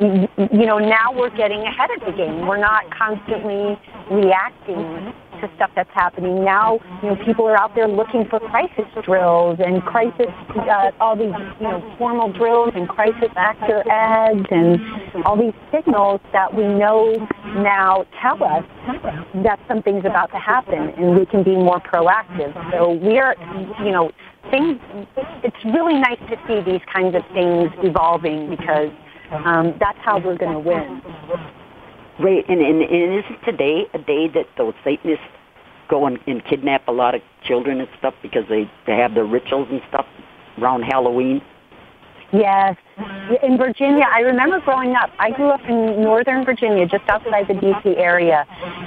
[0.00, 2.46] you know, now we're getting ahead of the game.
[2.46, 3.78] We're not constantly
[4.10, 6.78] reacting to stuff that's happening now.
[7.02, 11.34] You know, people are out there looking for crisis drills and crisis, uh, all these
[11.60, 14.80] you know formal drills and crisis actor ads and
[15.24, 17.14] all these signals that we know
[17.56, 18.64] now tell us
[19.42, 22.52] that something's about to happen and we can be more proactive.
[22.72, 23.34] So we're,
[23.84, 24.10] you know,
[24.50, 24.78] things.
[25.42, 28.90] It's really nice to see these kinds of things evolving because
[29.44, 31.00] um, that's how we're going to win.
[32.18, 35.24] Right, and, and, and isn't today a day that those Satanists
[35.88, 39.24] go and, and kidnap a lot of children and stuff because they, they have their
[39.24, 40.06] rituals and stuff
[40.58, 41.42] around Halloween?
[42.32, 42.76] Yes.
[43.42, 47.54] In Virginia, I remember growing up, I grew up in northern Virginia, just outside the
[47.54, 47.96] D.C.
[47.96, 48.44] area,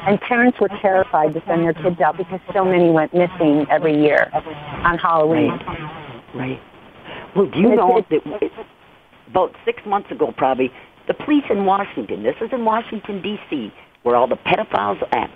[0.08, 4.02] and parents were terrified to send their kids out because so many went missing every
[4.02, 5.52] year on Halloween.
[5.52, 6.36] Right.
[6.36, 6.62] right.
[7.36, 8.52] Well, do you know that
[9.30, 10.72] about six months ago, probably,
[11.08, 15.32] the police in Washington, this is in Washington, D.C., where all the pedophiles are at,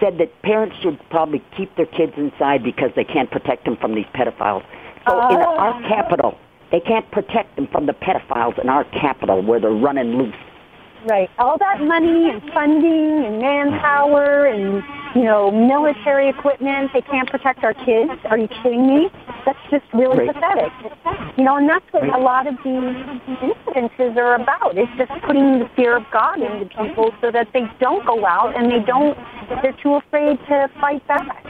[0.00, 3.94] said that parents should probably keep their kids inside because they can't protect them from
[3.94, 4.64] these pedophiles.
[5.08, 5.56] So in Oh.
[5.56, 6.38] our capital,
[6.70, 10.34] they can't protect them from the pedophiles in our capital where they're running loose.
[11.04, 11.28] Right.
[11.38, 14.84] All that money and funding and manpower and,
[15.16, 18.12] you know, military equipment, they can't protect our kids.
[18.30, 19.10] Are you kidding me?
[19.44, 20.34] That's just really Right.
[20.34, 20.72] pathetic.
[21.36, 22.14] You know, and that's what Right.
[22.14, 22.94] a lot of these
[23.42, 24.78] incidences are about.
[24.78, 28.54] It's just putting the fear of God into people so that they don't go out
[28.54, 29.18] and they don't,
[29.60, 31.44] they're too afraid to fight back.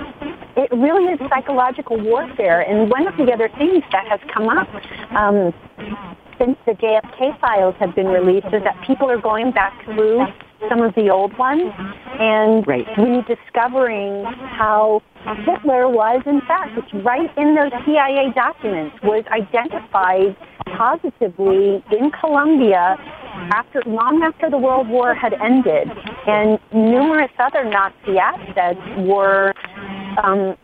[0.57, 2.61] It really is psychological warfare.
[2.61, 4.69] And one of the other things that has come up,
[5.15, 5.53] um,
[6.42, 10.26] since the JFK files have been released is that people are going back through
[10.68, 11.72] some of the old ones.
[12.18, 12.87] And Right.
[12.96, 15.02] rediscovering how
[15.44, 22.96] Hitler was, in fact, it's right in those CIA documents, was identified positively in Colombia
[23.55, 25.90] after long after the World War had ended,
[26.26, 29.55] and numerous other Nazi assets were
[30.22, 30.57] um,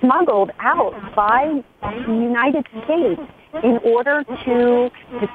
[0.00, 3.20] smuggled out by the United States
[3.62, 4.90] in order to,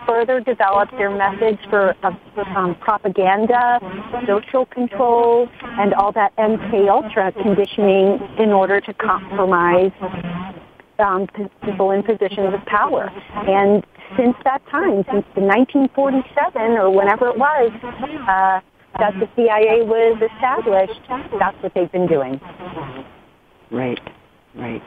[0.05, 2.11] further develop their methods for uh,
[2.55, 3.79] um, propaganda,
[4.25, 9.91] social control, and all that MK Ultra conditioning in order to compromise
[10.99, 11.27] um,
[11.63, 13.11] people in positions of power.
[13.47, 13.85] And
[14.17, 18.61] since that time, since the 1947 or whenever it was, uh,
[18.99, 21.01] that the CIA was established,
[21.39, 22.39] that's what they've been doing.
[23.71, 23.99] Right,
[24.55, 24.83] right.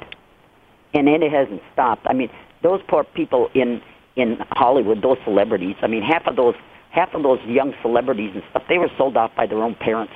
[0.94, 2.06] And it hasn't stopped.
[2.06, 2.30] I mean,
[2.62, 3.80] those poor people in
[4.16, 5.76] in Hollywood, those celebrities.
[5.80, 6.54] I mean, half of those
[6.90, 10.12] half of those young celebrities and stuff, they were sold off by their own parents.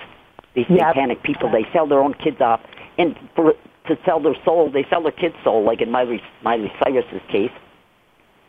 [0.54, 0.94] These Yep.
[0.94, 2.60] satanic people, they sell their own kids off,
[2.98, 3.54] and for
[3.86, 7.50] to sell their soul, they sell their kids' soul, like in Miley Miley Cyrus's case.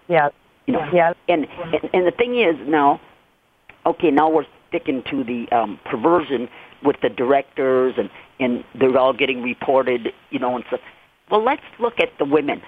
[0.08, 0.30] Yeah.
[0.66, 1.14] You know, Yeah.
[1.28, 3.00] and, and and the thing is now,
[3.86, 6.50] okay, now we're sticking to the um, perversion
[6.84, 10.82] with the directors, and and they're all getting reported, you know, and stuff.
[11.30, 12.62] Well, let's look at the women,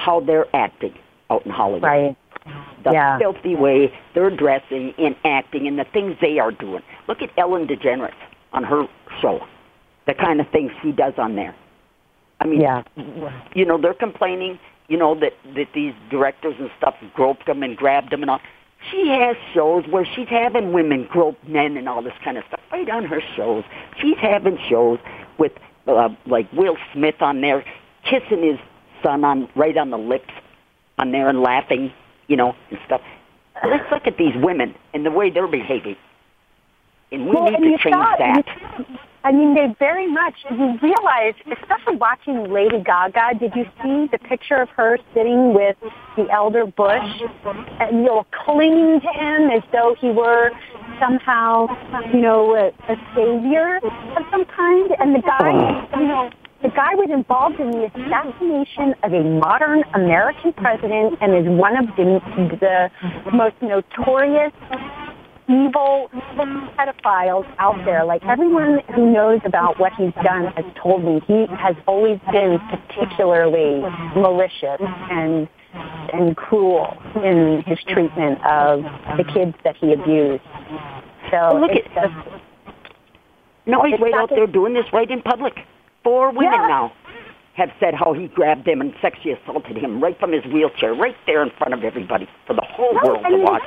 [0.00, 0.94] how they're acting
[1.28, 2.16] out in Hollywood, Right.
[2.84, 3.18] the Yeah.
[3.18, 6.82] filthy way they're dressing and acting, and the things they are doing.
[7.06, 8.14] Look at Ellen DeGeneres
[8.52, 8.88] on her
[9.20, 9.42] show,
[10.06, 11.54] the kind of things she does on there.
[12.40, 12.82] I mean, Yeah.
[13.54, 14.58] you know, they're complaining,
[14.88, 18.40] you know, that that these directors and stuff groped them and grabbed them and all.
[18.90, 22.60] She has shows where she's having women grope men and all this kind of stuff
[22.72, 23.62] right on her shows.
[23.98, 24.98] She's having shows
[25.36, 25.52] with
[25.86, 27.62] uh, like Will Smith on there,
[28.04, 28.58] kissing his
[29.04, 30.30] on right on the lips
[30.98, 31.92] on there and laughing,
[32.28, 33.00] you know, and stuff.
[33.66, 35.96] Let's look at these women and the way they're behaving,
[37.12, 38.44] and we Well, need and to change saw- that.
[38.78, 38.84] you-
[39.22, 44.16] I mean, they very much, you realize, especially watching Lady Gaga, did you see the
[44.18, 45.76] picture of her sitting with
[46.16, 47.20] the elder Bush
[47.80, 50.52] and, you know, clinging to him as though he were
[50.98, 51.66] somehow,
[52.14, 53.76] you know, a, a savior
[54.16, 54.90] of some kind?
[54.98, 56.00] And the guy, oh.
[56.00, 56.30] you know,
[56.62, 61.76] the guy was involved in the assassination of a modern American president and is one
[61.76, 62.20] of the,
[62.60, 64.52] the most notorious
[65.48, 66.10] evil
[66.78, 68.04] pedophiles out there.
[68.04, 72.58] Like everyone who knows about what he's done has told me he has always been
[72.70, 73.80] particularly
[74.14, 75.48] malicious and
[76.12, 78.82] and cruel in his treatment of
[79.16, 80.42] the kids that he abused.
[81.30, 82.14] So Well, look at- just,
[83.66, 85.54] No, he's right out there doing this right in public.
[86.04, 86.66] Four women Yeah.
[86.68, 86.92] now
[87.54, 91.16] have said how he grabbed him and sexually assaulted him right from his wheelchair, right
[91.26, 93.62] there in front of everybody for the whole world I to watch.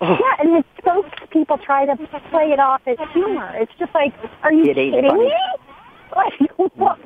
[0.00, 1.96] Oh, yeah, and the spokespeople try to
[2.30, 3.50] play it off as humor.
[3.56, 5.24] It's just like, are you It kidding funny.
[5.26, 5.34] me?
[6.16, 6.32] Like,
[6.76, 6.98] what?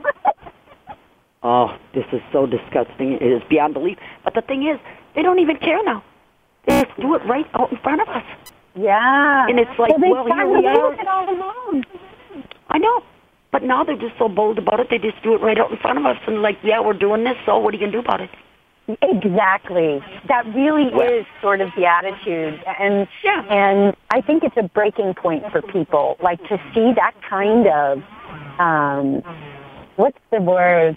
[1.43, 3.15] oh, this is so disgusting.
[3.15, 3.99] It is beyond belief.
[4.25, 4.79] But the thing is,
[5.17, 6.05] they don't even care now.
[6.67, 8.23] They just do it right out in front of us.
[8.77, 9.47] Yeah.
[9.49, 10.93] And it's like, well, well, here we are.
[10.95, 11.85] it all along.
[12.69, 13.03] I know.
[13.53, 15.77] But now they're just so bold about it, they just do it right out in
[15.77, 17.99] front of us and like, yeah, we're doing this, so what are you going to
[17.99, 18.31] do about it?
[19.03, 20.01] Exactly.
[20.27, 23.45] That really Well- is sort of the attitude, and Yeah.
[23.49, 28.03] and I think it's a breaking point for people, like to see that kind of,
[28.59, 29.23] um,
[29.97, 30.97] what's the word?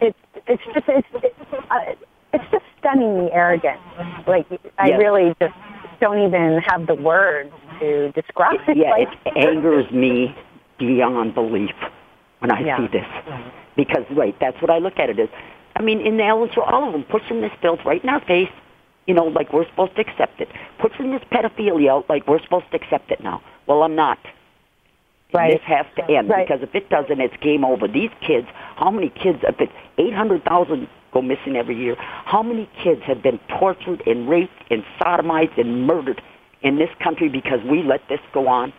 [0.00, 1.34] It's it's just it's it's,
[1.70, 1.78] uh,
[2.32, 3.78] it's just stunningly arrogant.
[4.26, 4.46] Like
[4.78, 4.98] I Yes.
[4.98, 5.54] really just
[6.00, 8.76] don't even have the words to describe it.
[8.76, 10.34] yeah, like, it angers me
[10.86, 11.74] beyond belief
[12.40, 12.76] when I Yeah.
[12.78, 13.06] see this.
[13.76, 15.28] Because, right, that's what I look at it as.
[15.76, 18.20] I mean, in the Ellen show, all of them pushing this filth right in our
[18.20, 18.50] face,
[19.06, 20.48] you know, like we're supposed to accept it.
[20.78, 23.40] Pushing this pedophilia out like we're supposed to accept it now.
[23.66, 24.18] Well, I'm not.
[25.32, 25.52] Right.
[25.52, 26.46] This has to end Right.
[26.46, 27.88] because if it doesn't, it's game over.
[27.88, 33.02] These kids, how many kids, if it's 800,000 go missing every year, how many kids
[33.04, 36.20] have been tortured and raped and sodomized and murdered
[36.60, 38.72] in this country because we let this go on?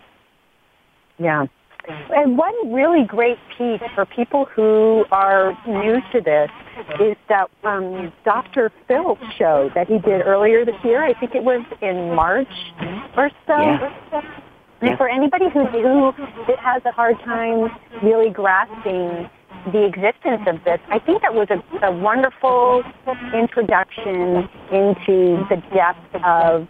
[1.18, 1.46] yeah.
[1.88, 6.50] And one really great piece for people who are new to this
[7.00, 8.72] is that um, Dr.
[8.88, 11.04] Phil show that he did earlier this year.
[11.04, 12.48] I think it was in March
[13.18, 13.60] or so.
[13.60, 14.22] Yeah.
[14.82, 16.12] And for anybody who, who
[16.60, 17.70] has a hard time
[18.02, 19.30] really grasping
[19.72, 22.84] the existence of this, I think that was a, a wonderful
[23.34, 26.68] introduction into the depth of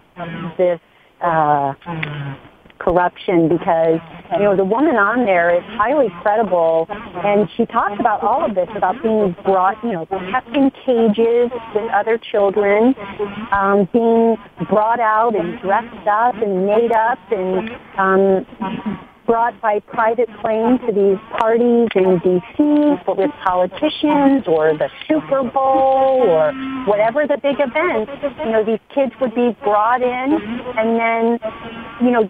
[0.57, 0.79] this
[1.21, 1.73] uh,
[2.83, 3.99] corruption because
[4.33, 8.55] you know the woman on there is highly credible and she talks about all of
[8.55, 12.93] this about being brought you know kept in cages with other children
[13.51, 14.35] um, being
[14.69, 20.91] brought out and dressed up and made up and um, brought by private plane to
[20.91, 22.63] these parties in D.C.
[23.07, 26.53] with politicians or the Super Bowl or
[26.85, 28.09] whatever the big event.
[28.45, 30.37] You know, these kids would be brought in
[30.77, 31.39] and then,
[32.01, 32.29] you know,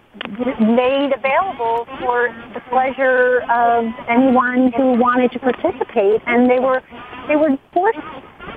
[0.60, 6.82] made available for the pleasure of anyone who wanted to participate, and they were
[7.28, 7.98] they were forced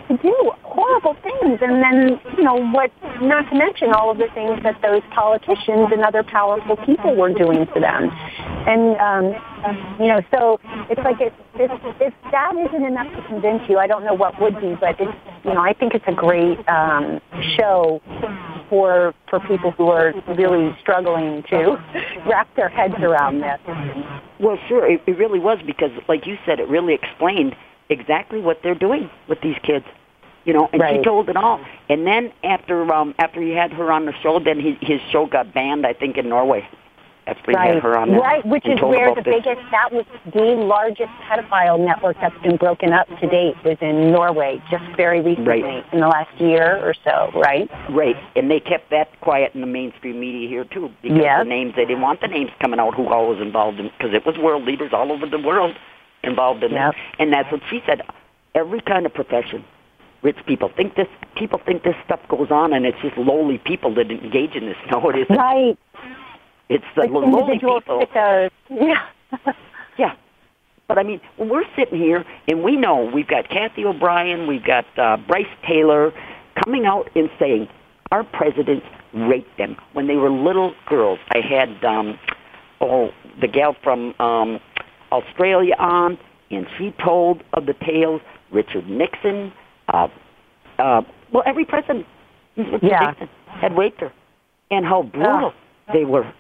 [0.08, 1.60] to do horrible things.
[1.62, 2.91] And then, you know, what,
[3.22, 7.34] not to mention all of the things that those politicians and other powerful people were
[7.34, 8.10] doing to them.
[8.68, 9.26] And, um,
[9.99, 13.88] you know, so it's like if, if, if that isn't enough to convince you, I
[13.88, 17.20] don't know what would be, but it's, you know, I think it's a great um,
[17.58, 18.01] show
[18.70, 21.78] for for people who are really struggling to
[22.28, 23.59] wrap their heads around this.
[24.39, 27.55] Well, sure, it, it really was because, like you said, it really explained
[27.89, 29.86] exactly what they're doing with these kids.
[30.45, 30.97] You know, and Right.
[30.97, 31.59] she told it all.
[31.89, 35.26] And then after um after he had her on the show, then his his show
[35.26, 35.86] got banned.
[35.86, 36.68] I think in Norway.
[37.28, 39.36] After he had Right, her on right, which is where the this.
[39.43, 44.11] biggest, that was the largest pedophile network that's been broken up to date was in
[44.13, 45.86] Norway just very recently, Right.
[45.91, 47.69] in the last year or so, right?
[47.89, 51.39] Right, and they kept that quiet in the mainstream media here too, because Yes.
[51.39, 54.13] the names they didn't want the names coming out who all was involved in, because
[54.13, 55.75] it was world leaders all over the world
[56.23, 56.93] involved in Yep.
[56.93, 58.01] it, and that's what she said.
[58.55, 59.65] Every kind of profession,
[60.21, 61.07] rich people think this.
[61.36, 64.78] People think this stuff goes on, and it's just lowly people that engage in this.
[64.89, 65.36] No, it isn't.
[65.36, 65.78] Right.
[66.70, 68.05] It's the lowly individual people.
[68.07, 68.51] sickos.
[68.70, 69.05] Yeah.
[69.97, 70.15] Yeah.
[70.88, 74.63] But I mean, when we're sitting here and we know we've got Cathy O'Brien, we've
[74.63, 76.13] got uh, Brice Taylor
[76.63, 77.68] coming out and saying
[78.11, 81.18] our presidents raped them when they were little girls.
[81.32, 82.20] I had um,
[82.80, 83.09] oh
[83.41, 84.59] the gal from um,
[85.11, 86.20] Australia on,
[86.51, 88.22] and she told of the tales.
[88.51, 89.51] Richard Nixon,
[89.89, 90.07] uh,
[90.80, 91.01] uh,
[91.34, 92.05] well, every president,
[92.55, 93.07] Richard Yeah.
[93.07, 94.13] Nixon had raped her,
[94.72, 95.53] and how brutal
[95.91, 96.32] they were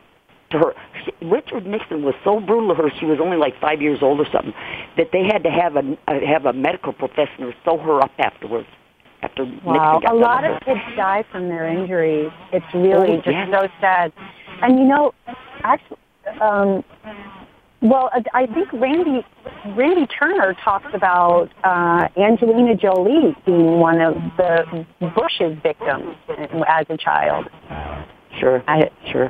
[0.51, 0.73] to her.
[1.05, 2.89] She, Richard Nixon was so brutal to her.
[2.99, 4.53] She was only like five years old or something
[4.97, 8.67] that they had to have a uh, have a medical professional sew her up afterwards.
[9.21, 9.99] After Wow.
[10.07, 10.59] A lot of her.
[10.75, 12.31] kids die from their injuries.
[12.53, 13.49] It's really Oh, just yes.
[13.51, 14.13] so sad.
[14.61, 15.13] And you know,
[15.63, 15.97] actually,
[16.39, 16.83] um,
[17.81, 19.25] well, I think Randy
[19.75, 24.85] Randy Turner talks about uh, Angelina Jolie being one of the
[25.15, 26.15] Bush's victims
[26.67, 27.47] as a child.
[28.39, 29.29] Sure, I, sure.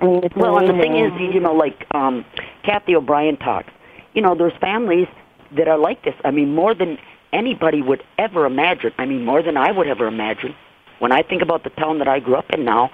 [0.00, 2.24] I mean, it's Well, and the thing is, you know, like um,
[2.62, 3.72] Cathy O'Brien talks.
[4.14, 5.08] You know, there's families
[5.56, 6.14] that are like this.
[6.24, 6.98] I mean, more than
[7.32, 8.92] anybody would ever imagine.
[8.98, 10.54] I mean, more than I would ever imagine.
[11.00, 12.90] When I think about the town that I grew up in now,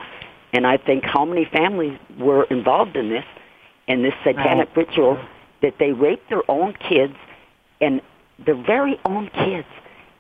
[0.52, 3.24] and I think how many families were involved in this,
[3.86, 5.18] in this satanic ritual,
[5.62, 7.14] that they raped their own kids,
[7.80, 8.00] and
[8.44, 9.66] their very own kids.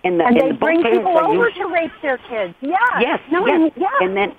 [0.04, 2.54] And, the, and and they the bring people over used- to rape their kids.
[2.60, 2.76] Yeah.
[3.00, 3.54] Yes, No, yes.
[3.60, 3.88] and, yeah.
[4.00, 4.34] And then,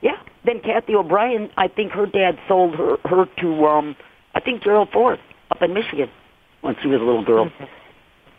[0.00, 3.96] yeah, then Cathy O'Brien, I think her dad sold her her to, um,
[4.34, 5.20] I think Gerald Ford
[5.50, 6.10] up in Michigan
[6.62, 7.50] when she was a little girl.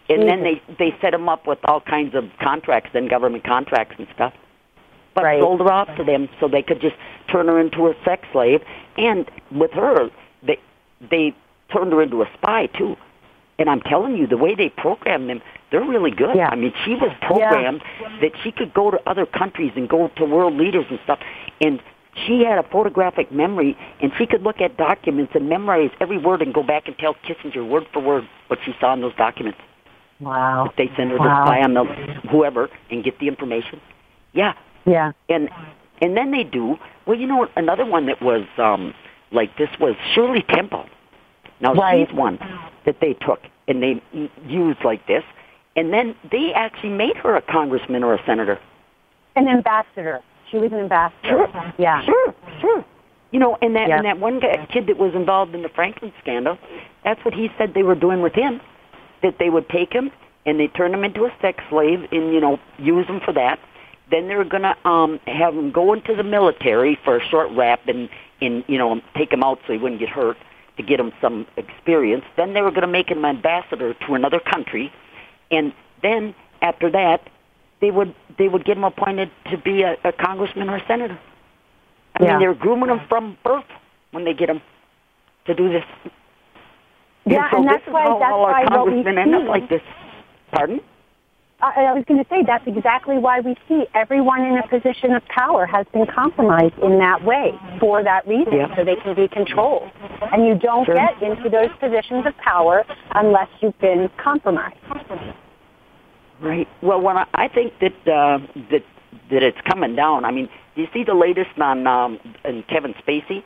[0.10, 3.95] And then they they set him up with all kinds of contracts, then government contracts
[3.97, 4.34] and stuff.
[5.14, 5.39] But Right.
[5.39, 6.95] sold her off to them so they could just
[7.28, 8.62] turn her into a sex slave.
[8.97, 10.10] And with her,
[10.41, 10.60] they
[11.10, 11.34] they
[11.72, 12.97] turned her into a spy too.
[13.60, 15.41] And I'm telling you, the way they programmed them,
[15.72, 16.36] they're really good.
[16.36, 16.49] Yeah.
[16.49, 17.82] I mean, she was programmed
[18.22, 21.20] that she could go to other countries and go to world leaders and stuff.
[21.62, 21.80] And
[22.28, 26.41] she had a photographic memory, and she could look at documents and memorize every word
[26.41, 29.59] and go back and tell Kissinger word for word what she saw in those documents.
[30.20, 30.72] wow.
[30.78, 31.45] They send her to Wow.
[31.45, 31.84] spy on the
[32.30, 33.82] whoever and get the information.
[34.34, 34.53] Yeah,
[34.86, 35.11] Yeah.
[35.30, 35.49] and
[36.01, 36.78] and then they do.
[37.05, 38.93] Well, you know, another one that was um
[39.32, 40.86] like this was Shirley Temple.
[41.59, 42.07] Now Right.
[42.07, 42.39] she's one
[42.86, 44.01] that they took and they
[44.47, 45.24] used like this,
[45.76, 48.59] and then they actually made her a congressman or a senator.
[49.36, 50.22] An ambassador.
[50.54, 51.18] She was an ambassador.
[51.28, 51.74] Sure.
[51.80, 52.06] Yeah.
[52.06, 52.86] Sure, sure.
[53.32, 53.97] You know, and that Yeah.
[53.97, 56.60] and that one guy, kid that was involved in the Franklin scandal,
[57.04, 58.62] that's what he said they were doing with him.
[59.24, 60.12] That they would take him
[60.45, 63.58] and they turn him into a sex slave and you know use him for that.
[64.12, 68.08] Then they're gonna um have him go into the military for a short rap and
[68.39, 70.38] and you know take him out so he wouldn't get hurt.
[70.78, 72.26] to get him some experience.
[72.36, 74.91] Then they were going to make him ambassador to another country,
[75.51, 76.34] and then
[76.64, 77.22] after that,
[77.84, 81.19] they would they would get him appointed to be a, a congressman or a senator.
[82.15, 82.29] I Yeah.
[82.31, 83.65] mean, they're grooming him from birth
[84.11, 84.61] when they get him
[85.47, 85.84] to do this.
[87.25, 89.81] Yeah, so and that's why- how that's all why congressmen end up like this.
[90.53, 90.79] Pardon?
[91.61, 95.13] I, I was going to say that's exactly why we see everyone in a position
[95.13, 98.75] of power has been compromised in that way for that reason, Yeah.
[98.75, 99.89] so they can be controlled.
[100.31, 100.95] And you don't Sure.
[100.95, 102.84] get into those positions of power
[103.15, 104.75] unless you've been compromised.
[106.43, 106.67] Right.
[106.81, 108.39] Well, when I, I think that uh,
[108.69, 108.83] that
[109.31, 110.25] that it's coming down.
[110.25, 113.43] I mean, do you see the latest on um, on Kevin Spacey?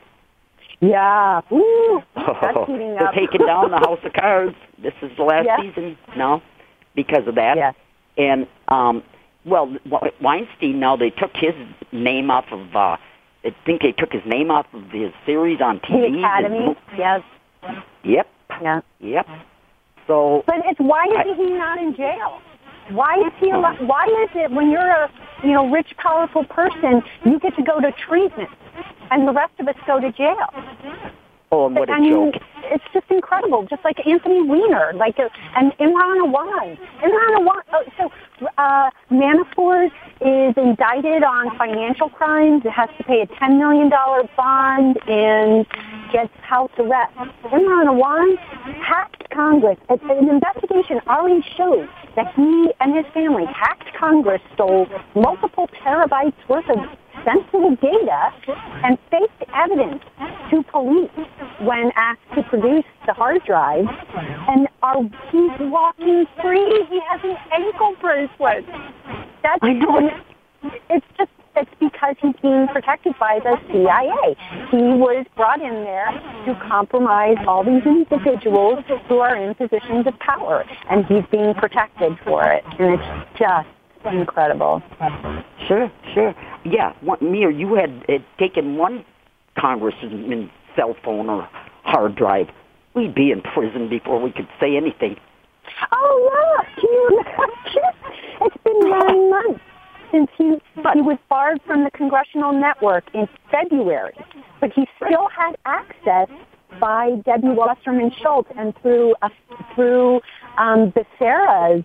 [0.80, 1.40] Yeah.
[1.52, 4.54] Ooh, heating They're taking down the House of Cards.
[4.82, 5.60] This is the last Yeah.
[5.60, 6.42] season now
[6.94, 7.56] because of that.
[7.56, 7.74] Yes.
[8.16, 9.02] And um,
[9.44, 9.76] well,
[10.20, 11.54] Weinstein now they took his
[11.92, 12.74] name off of.
[12.74, 12.96] Uh,
[13.44, 16.12] I think they took his name off of his series on TV.
[16.12, 16.76] The Academy.
[16.96, 17.22] Yes.
[18.04, 18.28] Yep.
[18.62, 18.80] Yeah.
[19.00, 19.26] Yep.
[20.06, 22.40] So But it's why is he not in jail?
[22.90, 23.50] Why is he?
[23.50, 25.10] al- Why is it when you're a
[25.44, 28.50] you know rich, powerful person, you get to go to treatment,
[29.10, 30.46] and the rest of us go to jail?
[31.52, 32.42] oh, and what a I mean, joke!
[32.64, 33.66] it's just incredible.
[33.68, 36.78] Just like Anthony Weiner, like uh, and Imran Awan.
[37.02, 37.62] Imran Awan.
[37.72, 38.10] Oh, so
[38.58, 42.62] uh, Manafort is indicted on financial crimes.
[42.64, 45.66] It has to pay a ten million dollar bond and
[46.12, 47.14] gets house arrest.
[47.44, 48.36] Imran Awan
[48.82, 49.78] hacked Congress.
[49.88, 51.86] An an investigation already shows
[52.16, 56.78] that he and his family hacked Congress, stole multiple terabytes worth of
[57.24, 58.34] sensitive data
[58.82, 60.02] and faked evidence
[60.50, 61.10] to police
[61.60, 63.86] when asked to produce the hard drive.
[64.48, 66.86] And are, he's walking free.
[66.90, 68.64] He has an ankle bracelet.
[69.44, 70.10] That's, I know.
[70.90, 71.30] It's just
[71.60, 74.36] it's because he's being protected by the CIA.
[74.70, 76.10] He was brought in there
[76.46, 82.18] to compromise all these individuals who are in positions of power, and he's being protected
[82.24, 82.64] for it.
[82.78, 83.68] And it's just
[84.06, 84.82] incredible.
[85.66, 86.34] Sure, sure.
[86.64, 89.04] Yeah, one, me or you had, had taken one
[89.58, 91.48] congressman's cell phone or
[91.82, 92.48] hard drive,
[92.94, 95.16] we'd be in prison before we could say anything.
[95.92, 97.82] Oh yeah, can you imagine?
[98.40, 99.60] It's been nine months
[100.10, 100.56] since he
[100.94, 104.14] he was barred from the congressional network in February,
[104.60, 106.28] but he still had access
[106.80, 109.30] by Debbie Wasserman Schultz and through a,
[109.74, 110.20] through
[110.58, 111.84] um, Becerra's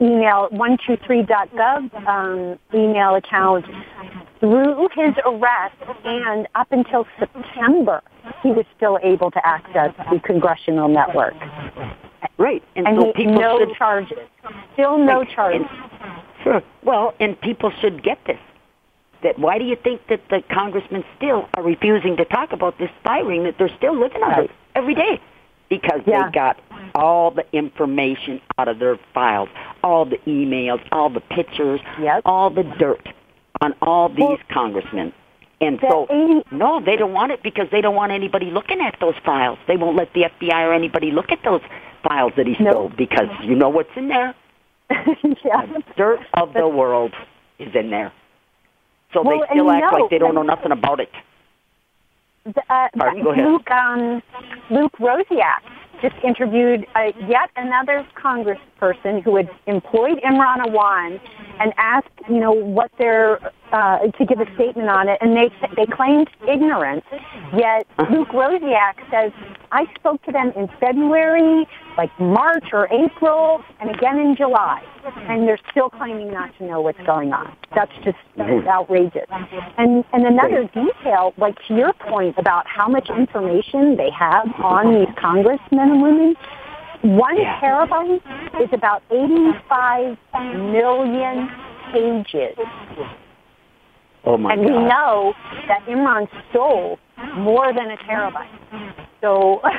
[0.00, 3.66] email one two three gov um, email account
[4.40, 8.02] through his arrest and up until September
[8.42, 11.34] he was still able to access the congressional network
[12.40, 14.18] Right, and, and so he, people no should charges.
[14.72, 15.66] Still no charges.
[16.42, 16.62] Sure.
[16.82, 18.38] Well, and people should get this.
[19.22, 22.90] That why do you think that the congressmen still are refusing to talk about this
[23.00, 24.50] spy ring that they're still living under Right.
[24.74, 25.20] every day?
[25.68, 26.24] Because Yeah.
[26.24, 26.58] they got
[26.94, 29.48] all the information out of their files,
[29.84, 32.22] all the emails, all the pictures, Yep.
[32.24, 33.06] all the dirt
[33.60, 35.12] on all these Well, congressmen.
[35.60, 38.98] And so, 80 no, they don't want it because they don't want anybody looking at
[38.98, 39.58] those files.
[39.66, 41.60] They won't let the FBI or anybody look at those
[42.02, 44.34] files that he stole because you know what's in there
[45.44, 45.66] yeah.
[45.66, 47.14] the dirt of the world
[47.58, 48.12] is in there.
[49.12, 51.10] So Well, they still act know like they don't know nothing about it.
[52.44, 53.22] The, uh, Pardon?
[53.22, 53.44] Go ahead.
[53.44, 54.22] Luke, um,
[54.70, 55.60] Luke Rosiak
[56.00, 61.20] just interviewed uh, yet another congressperson who had employed Imran Awan
[61.60, 63.38] and asked, you know, what their
[63.72, 67.04] uh, to give a statement on it, and they they claimed ignorance.
[67.56, 67.86] Yet.
[68.10, 69.32] Luke Rosiak says,
[69.72, 71.66] I spoke to them in February,
[71.96, 74.82] like March or April, and again in July,
[75.28, 77.52] and they're still claiming not to know what's going on.
[77.74, 78.66] That's just Mhm.
[78.66, 79.26] outrageous.
[79.76, 84.94] And and another detail, like to your point about how much information they have on
[84.94, 86.36] these congressmen and women,
[87.02, 88.20] one terabyte
[88.60, 90.16] is about 85
[90.54, 91.50] million
[91.92, 92.56] pages.
[94.24, 95.32] Oh my and we know
[95.68, 96.98] that Imran stole
[97.36, 98.48] more than a terabyte.
[99.20, 99.60] So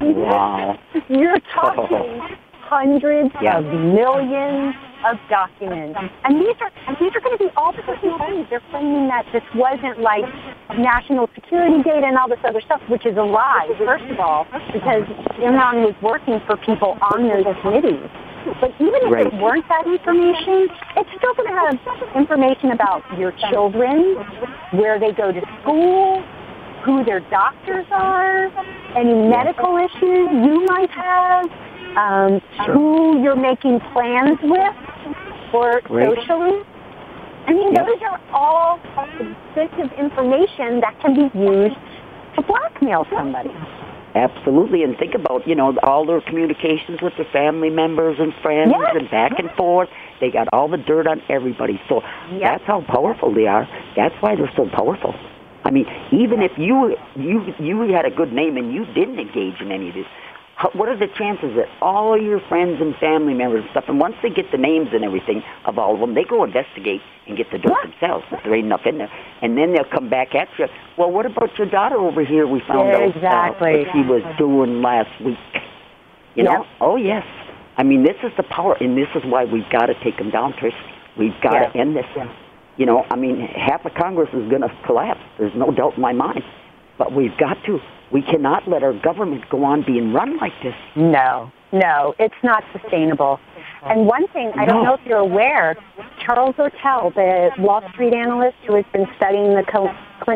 [0.00, 0.78] Wow.
[1.08, 1.40] you're oh.
[1.54, 2.20] talking
[2.68, 3.58] hundreds Yeah.
[3.58, 4.74] of millions
[5.04, 5.98] of documents.
[6.24, 8.46] And these are and these are going to be all the different things.
[8.50, 10.24] They're claiming that this wasn't like
[10.78, 14.46] national security data and all this other stuff, which is a lie, first of all,
[14.72, 15.02] because
[15.42, 18.06] Imran was working for people on those committees.
[18.60, 19.26] But even if Right.
[19.26, 24.16] it weren't that information, it's still going to have information about your children,
[24.72, 26.22] where they go to school,
[26.82, 28.50] who their doctors are,
[28.96, 31.50] any medical issues you might have,
[31.96, 32.40] um,
[32.72, 34.74] who you're making plans with,
[35.52, 36.08] or Right.
[36.16, 36.62] socially.
[37.46, 37.86] I mean, Yep.
[37.86, 38.78] those are all
[39.54, 41.76] bits of information that can be used
[42.36, 43.50] to blackmail somebody.
[44.14, 48.72] Absolutely, and think about you know all their communications with their family members and friends
[48.76, 48.96] Yes.
[48.98, 49.88] and back and forth.
[50.20, 51.80] They got all the dirt on everybody.
[51.88, 52.02] So
[52.32, 52.40] Yep.
[52.40, 53.68] that's how powerful they are.
[53.96, 55.14] That's why they're so powerful.
[55.64, 59.60] I mean, even if you you you had a good name and you didn't engage
[59.60, 60.06] in any of this,
[60.74, 64.14] what are the chances that all your friends and family members and stuff, and once
[64.22, 67.50] they get the names and everything of all of them, they go investigate and get
[67.50, 67.90] the dirt Yeah.
[67.90, 69.10] themselves if there ain't enough in there,
[69.42, 70.66] and then they'll come back at you.
[70.96, 72.46] Well, what about your daughter over here?
[72.46, 73.72] We found Yeah, out uh, exactly.
[73.84, 75.38] what she was doing last week.
[76.34, 76.52] You know?
[76.52, 76.66] Yep.
[76.80, 77.24] Oh yes.
[77.76, 80.30] I mean, this is the power, and this is why we've got to take them
[80.30, 80.74] down, Trish.
[81.16, 82.04] We've got to end this.
[82.76, 85.20] You know, I mean, half of Congress is going to collapse.
[85.38, 86.42] There's no doubt in my mind.
[86.98, 87.78] But we've got to.
[88.12, 90.74] We cannot let our government go on being run like this.
[90.96, 93.38] No, no, it's not sustainable.
[93.84, 95.76] And one thing, I don't know if you're aware,
[96.24, 99.64] Charles Ortel, the Wall Street analyst who has been studying the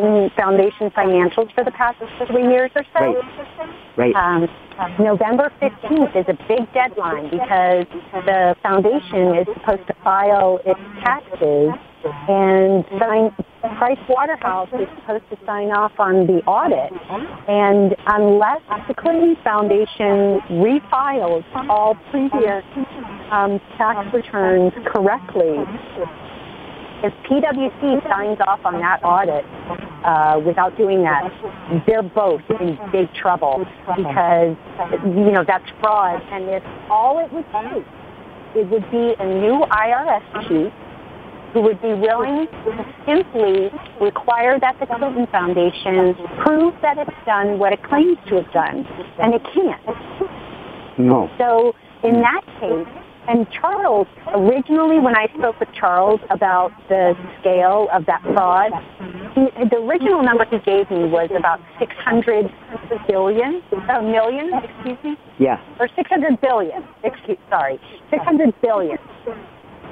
[0.00, 3.22] Clinton Foundation financials for the past three years or so,
[3.96, 4.12] Right.
[4.12, 4.14] Right.
[4.16, 4.48] um,
[4.98, 7.86] November 15th is a big deadline because
[8.26, 11.74] the foundation is supposed to file its taxes
[12.04, 13.30] and sign,
[13.78, 16.92] Price Waterhouse is supposed to sign off on the audit.
[17.48, 22.64] And unless the Clinton Foundation refiles all previous
[23.30, 25.62] um, tax returns correctly,
[27.04, 29.44] if PwC signs off on that audit
[30.04, 31.28] uh, without doing that,
[31.86, 34.56] they're both in big trouble because
[35.04, 36.22] you know that's fraud.
[36.32, 37.84] And if all it would take,
[38.56, 40.72] it would be a new IRS chief
[41.52, 47.58] who would be willing to simply require that the Clinton Foundation prove that it's done
[47.58, 48.86] what it claims to have done,
[49.20, 50.98] and it can't.
[50.98, 51.30] no.
[51.36, 57.88] So in that case, and Charles, originally when I spoke with Charles about the scale
[57.92, 58.72] of that fraud,
[59.34, 62.52] he, the original number he gave me was about 600
[63.08, 65.58] billion, uh, million, excuse me, Yeah.
[65.80, 68.98] or 600 billion, excuse, sorry, 600 billion.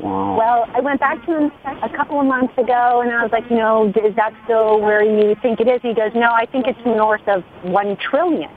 [0.00, 0.36] Wow.
[0.36, 1.52] Well, I went back to him
[1.82, 5.02] a couple of months ago, and I was like, you know, is that still where
[5.04, 5.80] you think it is?
[5.82, 8.50] He goes, no, I think it's north of one trillion.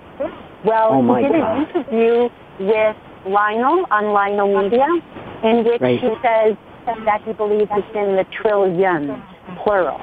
[0.65, 2.95] Well, Oh, he did an interview with
[3.25, 4.87] Lionel on Lionel Media,
[5.43, 5.99] in which Right.
[5.99, 6.55] he says
[7.05, 9.11] that he believes it's in the trillions,
[9.63, 9.99] plural.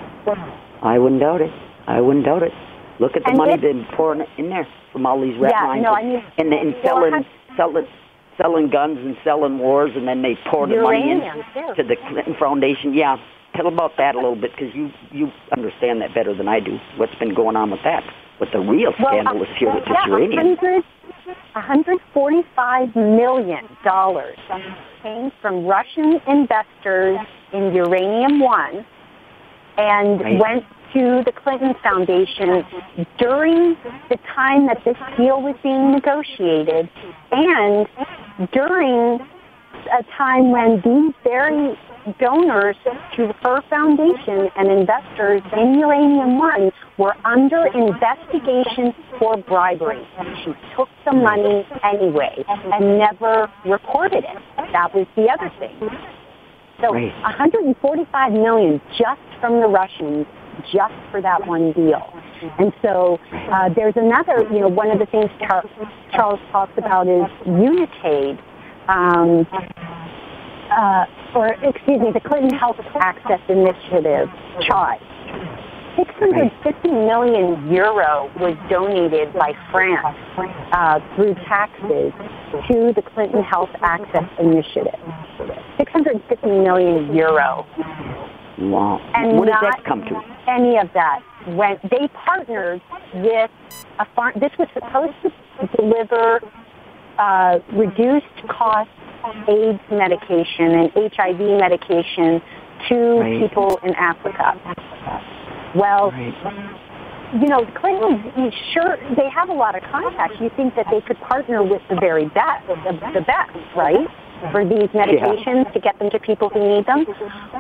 [0.83, 1.53] I wouldn't doubt it.
[1.87, 2.53] I wouldn't doubt it.
[2.99, 5.67] Look at the And money this- they're pouring in there from all these red Yeah,
[5.69, 7.25] lines no, and, I mean- and, and selling,
[7.57, 7.87] selling,
[8.37, 11.21] selling guns and selling wars, and then they pour the money in
[11.55, 11.75] too.
[11.77, 12.95] to the Clinton Foundation.
[12.95, 13.17] Yeah,
[13.55, 16.79] tell about that a little bit because you you understand that better than I do.
[16.97, 18.03] What's been going on with that?
[18.39, 20.57] What the real scandal is here uh, with this yeah, uranium.
[21.55, 24.39] 100, 145 million dollars
[25.03, 27.19] came from Russian investors
[27.53, 28.85] in Uranium One,
[29.77, 30.39] and Right.
[30.39, 32.65] went to the Clinton Foundation
[33.19, 33.77] during
[34.09, 36.89] the time that this deal was being negotiated,
[37.31, 37.87] and
[38.53, 39.21] during
[39.99, 41.77] a time when these very
[42.19, 42.77] donors
[43.17, 50.07] to her foundation and investors in Uranium One were under investigation for bribery.
[50.45, 54.43] She took the money anyway and never reported it.
[54.73, 55.79] That was the other thing.
[56.81, 60.27] So 145 million just from the Russians,
[60.73, 62.13] just for that one deal.
[62.59, 67.31] And so uh, there's another, you know, one of the things Charles talks about is
[67.47, 68.39] Unitaid.
[68.89, 69.47] Um,
[70.79, 74.29] uh, or excuse me, the Clinton Health Access Initiative,
[74.69, 74.99] CHAI.
[75.97, 80.17] 650 million euro was donated by France
[80.73, 82.13] uh, through taxes
[82.69, 84.99] to the Clinton Health Access Initiative.
[85.77, 87.67] 650 million euro.
[88.59, 89.01] Wow.
[89.15, 90.21] And what does that come to?
[90.49, 91.83] Any of that went.
[91.83, 92.81] They partnered
[93.15, 93.51] with
[93.99, 94.33] a farm.
[94.41, 96.41] This was supposed to deliver
[97.19, 98.91] uh, reduced cost
[99.49, 102.43] AIDS medication and HIV medication
[102.89, 103.41] to Right.
[103.41, 104.57] people in Africa.
[105.75, 106.35] Well, Right.
[107.41, 110.37] you know, Clinton, sure, they have a lot of contacts.
[110.41, 114.07] You think that they could partner with the very best, the, the best, right?
[114.51, 117.07] For these medications to get them to people who need them.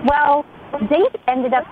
[0.04, 0.44] Well,
[0.88, 1.64] they ended up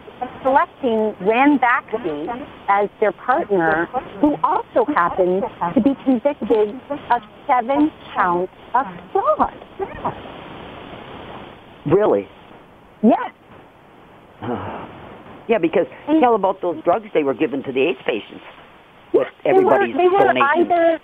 [0.43, 2.29] selecting Ranbaxy
[2.69, 3.87] as their partner,
[4.21, 5.43] who also happened
[5.75, 6.81] to be convicted
[7.11, 9.55] of seven counts of fraud.
[11.87, 12.29] Really?
[13.03, 13.33] Yes.
[15.49, 15.87] Yeah, because
[16.21, 18.45] tell about those drugs they were given to the AIDS patients
[19.13, 21.01] with they were, everybody's they were either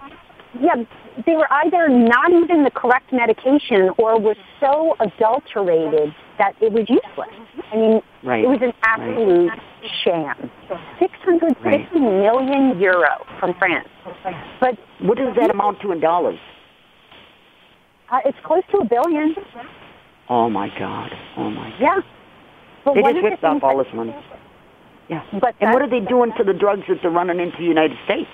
[0.60, 0.84] yeah
[1.26, 6.88] they were either not even the correct medication or were so adulterated that it was
[6.88, 7.30] useless.
[7.72, 8.44] I mean, Right.
[8.44, 9.52] it was an absolute
[10.04, 10.50] sham.
[10.98, 13.88] Six hundred fifty million euro from France.
[14.60, 16.38] But What does that amount to in dollars?
[18.10, 19.34] uh, it's close to a billion.
[20.28, 21.10] Oh my God.
[21.36, 21.80] Oh my God.
[21.80, 22.00] Yeah.
[22.84, 24.14] But They just ripped off all this money.
[25.08, 25.22] Yeah.
[25.40, 27.96] But And what are they doing to the drugs that they're running into the United
[28.04, 28.30] States?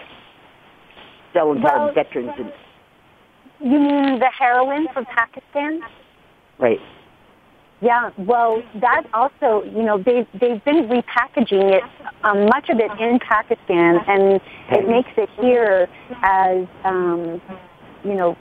[1.32, 2.53] Selling to Well- veterans and
[3.61, 5.82] You mean the heroin from Pakistan?
[6.59, 6.80] right.
[7.83, 11.83] Yeah, well, that also, you know, they've, they've been repackaging it,
[12.22, 15.89] um, much of it in Pakistan, and it makes it here
[16.22, 17.43] as, um,
[18.05, 18.37] you know,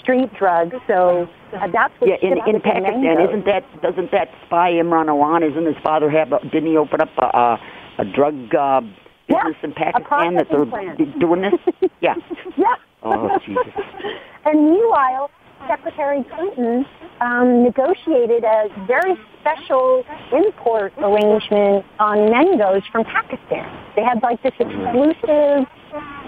[0.00, 0.76] street drugs.
[0.86, 3.28] So uh, that's what Yeah, in in Pakistan, mangoes.
[3.30, 5.48] isn't that doesn't that spy Imran Awan?
[5.48, 6.32] Isn't his father have?
[6.32, 7.58] A, didn't he open up a a,
[7.98, 8.82] a drug uh,
[9.28, 11.18] Yeah, business in Pakistan that they're plant.
[11.18, 11.90] doing this?
[12.00, 12.14] Yeah.
[12.56, 12.74] Yeah.
[13.02, 13.72] Oh, Jesus.
[14.44, 15.30] and meanwhile,
[15.68, 16.84] Secretary Clinton
[17.20, 23.64] um, negotiated a very special import arrangement on mangoes from Pakistan.
[23.96, 25.66] They had like this exclusive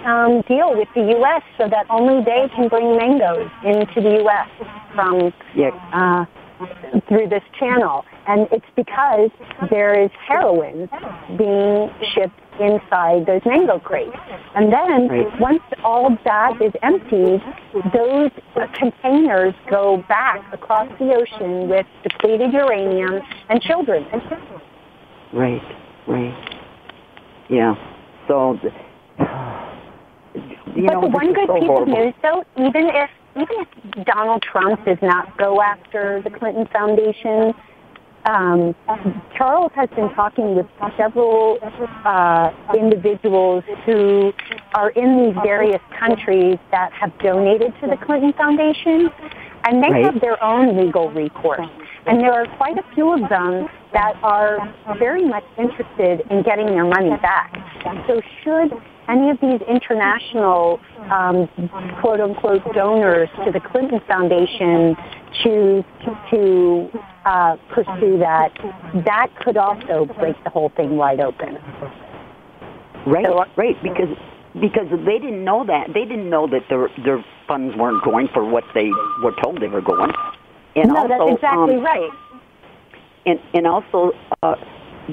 [0.05, 1.43] um, deal with the U.S.
[1.59, 4.49] so that only they can bring mangoes into the U.S.
[4.95, 5.71] from Yeah.
[5.93, 6.25] uh,
[7.09, 8.05] through this channel.
[8.29, 9.31] And it's because
[9.71, 10.89] there is heroin
[11.39, 14.15] being shipped inside those mango crates.
[14.55, 15.41] And then Right.
[15.41, 17.43] once all of that is emptied,
[17.95, 18.31] those
[18.75, 24.05] containers go back across the ocean with depleted uranium and children.
[25.33, 25.63] Right.
[26.07, 26.35] Right.
[27.49, 27.75] Yeah.
[28.27, 28.59] So.
[30.77, 31.93] You but know, the one good so piece horrible.
[31.93, 36.67] of news, though, even if even if Donald Trump does not go after the Clinton
[36.73, 37.55] Foundation,
[38.29, 38.75] um,
[39.37, 40.67] Charles has been talking with
[40.97, 41.59] several
[42.05, 44.33] uh, individuals who
[44.75, 49.11] are in these various countries that have donated to the Clinton Foundation,
[49.65, 50.05] and they Right.
[50.05, 51.69] have their own legal recourse.
[52.09, 54.59] And there are quite a few of them that are
[54.99, 57.53] very much interested in getting their money back.
[58.07, 58.73] So should
[59.09, 60.81] any of these international
[61.11, 61.49] um,
[62.01, 64.97] quote unquote donors to the Clinton Foundation
[65.43, 65.85] choose
[66.31, 66.91] to
[67.25, 68.53] uh, pursue that,
[69.05, 71.59] that could also break the whole thing wide open.
[73.07, 74.17] Right, So- right, because
[74.61, 78.45] because they didn't know that they didn't know that their their funds weren't going for
[78.45, 78.91] what they
[79.23, 80.11] were told they were going.
[80.83, 82.11] And no, also, that's exactly um, right.
[83.27, 84.13] And and also,
[84.43, 84.55] uh,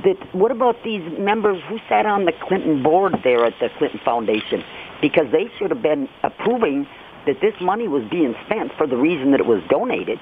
[0.03, 3.99] that what about these members who sat on the Clinton board there at the Clinton
[4.03, 4.63] Foundation?
[5.01, 6.87] Because they should have been approving
[7.25, 10.19] that this money was being spent for the reason that it was donated.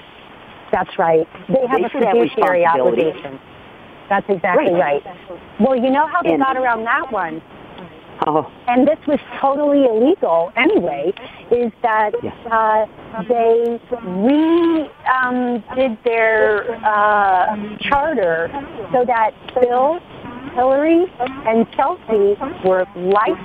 [0.71, 1.27] That's right.
[1.47, 3.39] They have They a should have fiduciary obligation.
[4.09, 5.03] That's exactly Right.
[5.05, 5.15] right.
[5.59, 7.41] Well, you know how they And- got around that one?
[8.25, 11.11] Oh, and this was totally illegal anyway,
[11.51, 12.31] is that Yeah.
[12.49, 12.85] uh,
[13.27, 18.49] they re um, did their uh, charter
[18.93, 19.99] so that Bill,
[20.55, 23.39] Hillary, and Chelsea were life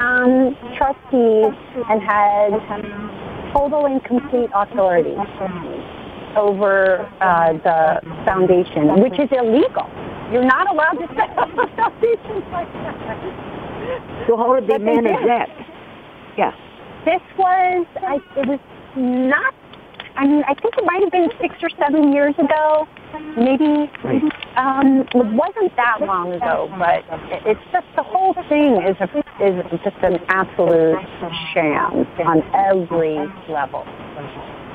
[0.00, 1.54] um, trustees
[1.88, 2.50] and had
[3.52, 5.14] total and complete authority
[6.36, 9.88] over uh, the foundation, which is illegal.
[10.32, 13.55] You're not allowed to set up a foundation like that.
[14.26, 15.28] So how did they But they manage did.
[15.28, 15.48] that?
[16.38, 16.52] Yeah.
[17.04, 18.60] This was, I, it was
[18.96, 19.54] not,
[20.16, 22.88] I mean, I think it might have been six or seven years ago.
[23.36, 24.22] Maybe, Right.
[24.56, 27.04] um, it wasn't that long ago, but
[27.46, 29.08] it's just, the whole thing is, a,
[29.40, 30.98] is just an absolute
[31.54, 33.16] sham on every
[33.48, 33.86] level.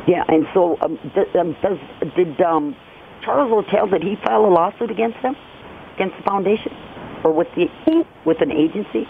[0.07, 1.78] Yeah, and so um, th- um, does
[2.15, 2.76] did um,
[3.24, 5.36] Charles Ortel did he file a lawsuit against them,
[5.95, 6.72] against the foundation,
[7.24, 9.07] or with the He, with an agency?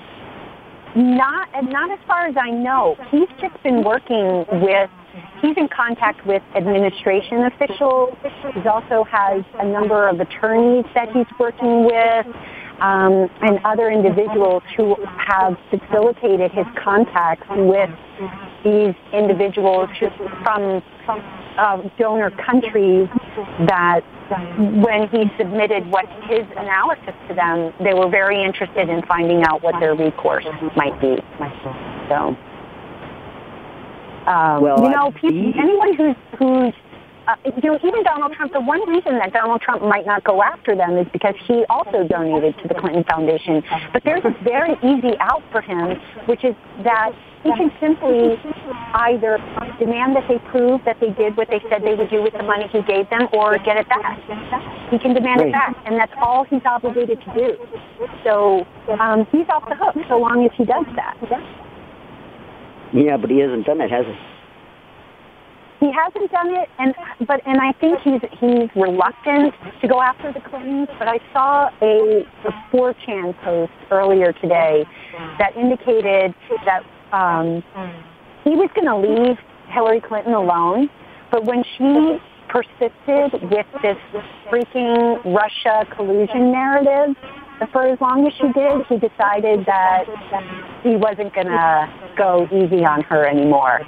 [0.96, 2.98] Not, not as far as I know.
[3.10, 4.90] He's just been working with.
[5.42, 8.16] He's in contact with administration officials.
[8.54, 12.26] He also has a number of attorneys that he's working with,
[12.82, 17.90] um, and other individuals who have facilitated his contacts with
[18.64, 20.10] these individuals who,
[20.44, 20.82] from
[21.58, 23.08] uh, donor countries
[23.68, 24.02] that
[24.82, 29.62] when he submitted what his analysis to them, they were very interested in finding out
[29.62, 31.18] what their recourse might be.
[32.10, 32.36] So,
[34.28, 36.74] um, Well, you know, people, anyone who's who's
[37.28, 40.42] uh, you know, even Donald Trump, the one reason that Donald Trump might not go
[40.42, 43.64] after them is because he also donated to the Clinton Foundation.
[43.94, 47.12] But there's a very easy out for him, which is that
[47.44, 48.38] he can simply
[48.94, 49.38] either
[49.80, 52.44] demand that they prove that they did what they said they would do with the
[52.44, 54.20] money he gave them or get it back.
[54.92, 55.50] He can demand Right.
[55.50, 57.58] it back, and that's all he's obligated to do.
[58.24, 58.66] So
[59.00, 61.18] um, he's off the hook so long as he does that.
[62.94, 64.16] Yeah, but he hasn't done it, has he?
[65.82, 66.94] he hasn't done it, and
[67.28, 70.88] but and I think he's he's reluctant to go after the Clintons.
[71.00, 74.86] But I saw a, a 4chan post earlier today
[75.40, 76.36] that indicated
[76.66, 77.64] that um,
[78.44, 79.38] he was going to leave
[79.68, 80.90] Hillary Clinton alone,
[81.32, 82.18] but when she
[82.50, 83.98] persisted with this
[84.52, 87.16] freaking Russia collusion narrative,
[87.72, 90.06] for as long as she did, he decided that
[90.84, 93.82] he wasn't going to go easy on her anymore.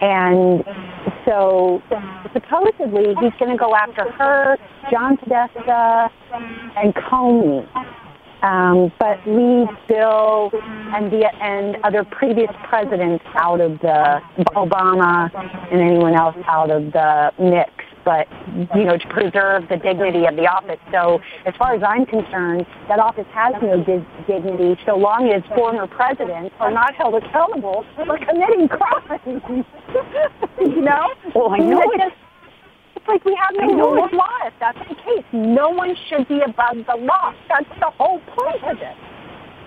[0.00, 0.64] And
[1.26, 1.82] so
[2.32, 4.56] supposedly he's going to go after her,
[4.90, 6.10] John Podesta,
[6.76, 7.66] and Comey.
[8.42, 10.50] Um, but leave Bill
[10.94, 14.20] and the and other previous presidents out of the
[14.54, 15.30] Obama
[15.72, 17.72] and anyone else out of the mix
[18.08, 18.26] but
[18.74, 20.80] you know to preserve the dignity of the office.
[20.90, 25.42] So as far as I'm concerned, that office has no di- dignity so long as
[25.54, 29.20] former presidents are not held accountable for committing crimes.
[30.58, 31.12] you know?
[31.34, 32.00] Oh, I know it.
[32.00, 32.16] It's
[33.08, 35.24] like we have no rule of law if that's the case.
[35.32, 37.34] No one should be above the law.
[37.48, 38.96] That's the whole point of it.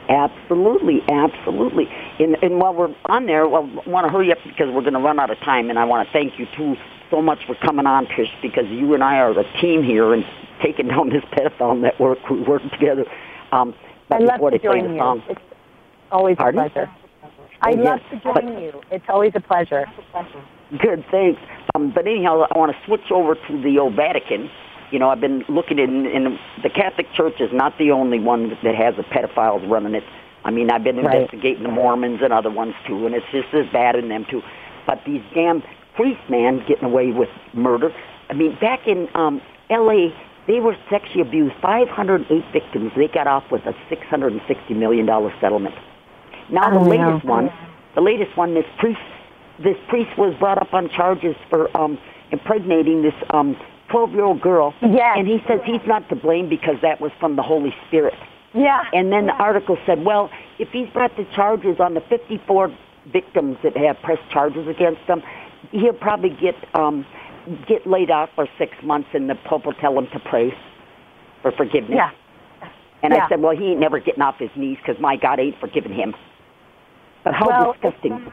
[0.10, 1.88] Absolutely, absolutely.
[2.20, 4.94] And, and while we're on there, well, I want to hurry up because we're going
[4.94, 6.76] to run out of time, and I want to thank you too
[7.10, 10.26] so much for coming on, Trish, because you and I are a team here and
[10.62, 12.18] taking down this pedophile network.
[12.30, 13.06] We work together.
[13.52, 13.76] Um,
[14.10, 15.00] but I love to join you.
[15.00, 15.42] Song, it's
[16.12, 16.66] always Pardon?
[16.66, 16.92] a pleasure.
[17.62, 18.82] I love to join but, you.
[18.92, 19.86] It's always a pleasure.
[20.80, 21.40] Good, thanks.
[21.76, 24.50] Um, but anyhow, I want to switch over to the old Vatican.
[24.92, 28.50] You know, I've been looking in, in the Catholic Church is not the only one
[28.64, 30.04] that has the pedophiles running it.
[30.44, 31.16] I mean, I've been right.
[31.16, 34.42] investigating the Mormons and other ones too, and it's just as bad in them too.
[34.88, 35.62] But these damn
[35.96, 37.92] priest man getting away with murder.
[38.30, 40.10] I mean, back in um, L.A.,
[40.48, 41.56] they were sexually abused.
[41.62, 42.92] 508 victims.
[42.98, 45.76] They got off with a 660 million dollar settlement.
[46.52, 47.32] Now the latest know.
[47.32, 47.50] one,
[47.96, 49.00] the latest one, this priest,
[49.64, 51.98] this priest was brought up on charges for um,
[52.32, 53.56] impregnating this um,
[53.90, 54.74] 12-year-old girl.
[54.82, 55.16] Yes.
[55.18, 58.14] And he says he's not to blame because that was from the Holy Spirit.
[58.54, 58.84] Yeah.
[58.94, 62.76] And then the article said, well, if he's brought the charges on the 54
[63.12, 65.22] victims that have pressed charges against him,
[65.72, 67.06] he'll probably get um,
[67.68, 70.54] get laid off for six months, and the Pope will tell him to pray
[71.42, 71.96] for forgiveness.
[71.96, 72.12] Yeah.
[73.04, 73.26] And yeah.
[73.26, 75.94] I said, well, he ain't never getting off his knees because my God ain't forgiving
[75.94, 76.14] him.
[77.24, 78.32] But how well, disgusting!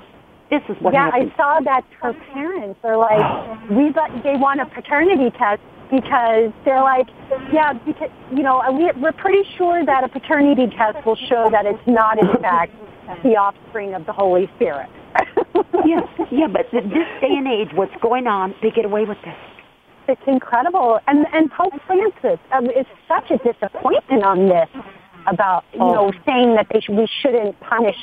[0.51, 1.11] This is what yeah.
[1.13, 6.53] I saw that her parents are like, we but they want a paternity test because
[6.65, 7.09] they're like,
[7.53, 11.67] yeah, because you know we, we're pretty sure that a paternity test will show that
[11.67, 12.73] it's not in fact
[13.23, 14.89] the offspring of the Holy Spirit.
[15.85, 19.37] yeah, yeah, but this day and age, what's going on, they get away with this.
[20.09, 24.69] It's incredible, and and Pope Francis um, is such a disappointment on this
[25.27, 25.93] about you oh.
[25.93, 27.97] know saying that they sh- we shouldn't punish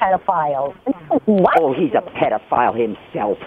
[0.00, 0.74] pedophiles.
[1.10, 1.54] Like, what?
[1.60, 3.38] Oh, he's a pedophile himself.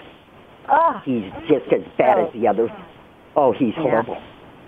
[0.70, 2.26] Oh, He's just as bad Oh.
[2.26, 2.70] as the others.
[3.36, 3.82] Oh, he's Yeah.
[3.82, 4.18] horrible.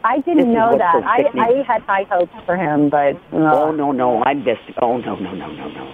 [0.04, 0.92] I didn't is know that.
[0.94, 1.24] so I.
[1.38, 4.60] I had high hopes for him, but uh, Oh no, no, I'm best.
[4.80, 5.92] Oh no, no, no, no, no.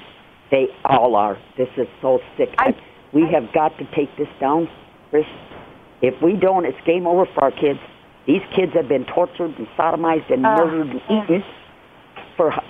[0.51, 1.39] They all are.
[1.57, 2.51] This is so sick.
[2.59, 2.75] I-
[3.13, 4.69] we have got to take this down,
[5.11, 5.27] Chris.
[6.03, 7.79] If we don't, it's game over for our kids.
[8.27, 11.45] These kids have been tortured and sodomized and Uh, murdered and eaten
[12.37, 12.61] for uh,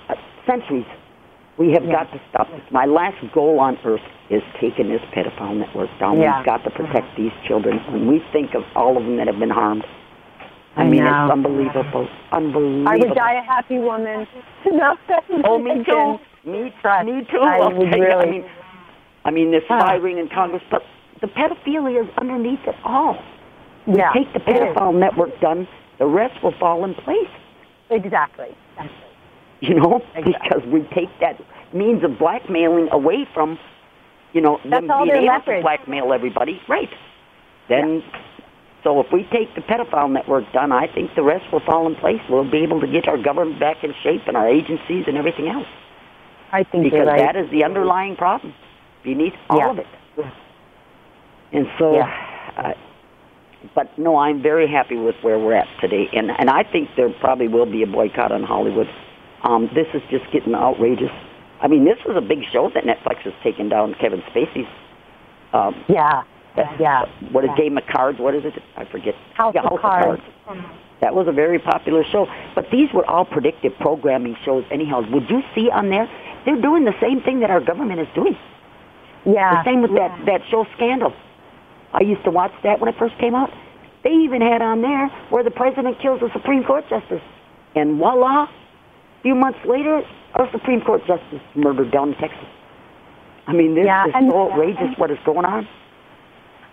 [0.47, 0.87] centuries.
[1.59, 1.92] We have Yeah.
[2.05, 2.62] got to stop this.
[2.70, 4.00] My last goal on earth
[4.30, 6.18] is taking this pedophile network down.
[6.20, 6.38] Yeah.
[6.38, 7.78] We've got to protect these children.
[7.90, 9.84] When we think of all of them that have been harmed,
[10.76, 11.24] I, I mean, know.
[11.26, 12.09] it's unbelievable.
[12.32, 12.88] Unbelievable.
[12.88, 14.26] I would die a happy woman.
[14.72, 14.96] no,
[15.44, 16.18] Oh, me too.
[16.50, 17.07] Me, Trust.
[17.07, 17.38] me too.
[17.38, 17.92] I would you.
[17.92, 18.44] I really- mean,
[19.24, 20.82] I mean, there's firing in Congress, but
[21.20, 23.16] the pedophilia is underneath it all.
[23.86, 27.28] Yeah, Take the pedophile network done, the rest will fall in place.
[27.90, 28.48] Exactly.
[29.68, 31.38] You know, because we take that
[31.72, 33.58] means of blackmailing away from,
[34.32, 36.60] you know, them That's all being able to blackmail everybody.
[36.68, 36.90] Right.
[37.68, 38.02] Then,
[38.82, 41.94] so if we take the pedophile network done, I think the rest will fall in
[41.94, 42.18] place.
[42.28, 45.46] We'll be able to get our government back in shape and our agencies and everything
[45.48, 45.68] else.
[46.50, 47.20] I think because right.
[47.20, 48.52] that is the underlying problem
[49.04, 49.70] beneath all Yeah.
[49.70, 49.86] of it.
[51.52, 52.10] And so, Yeah.
[52.56, 52.72] uh,
[53.76, 57.10] but no, I'm very happy with where we're at today, and and I think there
[57.20, 58.88] probably will be a boycott on Hollywood.
[59.45, 61.11] Um, this is just getting outrageous.
[61.61, 64.68] I mean, this was a big show that Netflix has taken down Kevin Spacey's.
[65.53, 66.22] Um, yeah.
[66.78, 67.05] Yeah.
[67.30, 67.57] What is Yeah.
[67.57, 68.18] Game of Cards?
[68.18, 68.55] What is it?
[68.76, 69.14] I forget.
[69.34, 70.22] House yeah, of Cards.
[71.01, 72.26] That was a very popular show.
[72.55, 75.03] But these were all predictive programming shows anyhow.
[75.11, 76.09] Would you see on there?
[76.45, 78.36] They're doing the same thing that our government is doing.
[79.24, 79.62] Yeah.
[79.62, 81.12] The same with that, that show Scandal.
[81.93, 83.51] I used to watch that when it first came out.
[84.05, 87.22] They even had on there where the president kills a Supreme Court justice.
[87.74, 88.49] And voila,
[89.23, 90.03] a few months later,
[90.35, 92.45] our Supreme Court justice murdered down in Texas.
[93.47, 95.68] I mean, this Yeah, is and- so outrageous what is going on.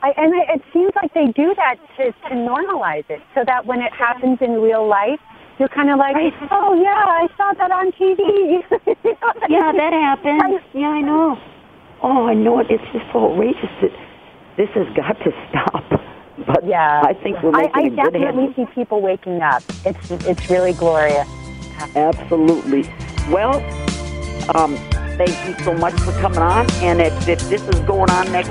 [0.01, 3.65] I, and it, it seems like they do that to, to normalize it, so that
[3.67, 5.19] when it happens in real life,
[5.59, 6.33] you're kind of like, Right.
[6.51, 8.63] oh yeah, I saw that on TV.
[9.49, 10.61] Yeah, that happens.
[10.73, 11.37] Yeah, I know.
[12.01, 12.67] Oh, I know it.
[12.71, 13.91] It's just so outrageous that
[14.57, 15.83] this has got to stop.
[16.47, 19.63] But Yeah, I think we're I, making I good definitely see people waking up.
[19.85, 21.27] It's it's really glorious.
[21.95, 22.83] Absolutely.
[23.29, 23.55] Well,
[24.55, 24.75] um,
[25.17, 26.69] thank you so much for coming on.
[26.81, 28.49] And if, if this is going on next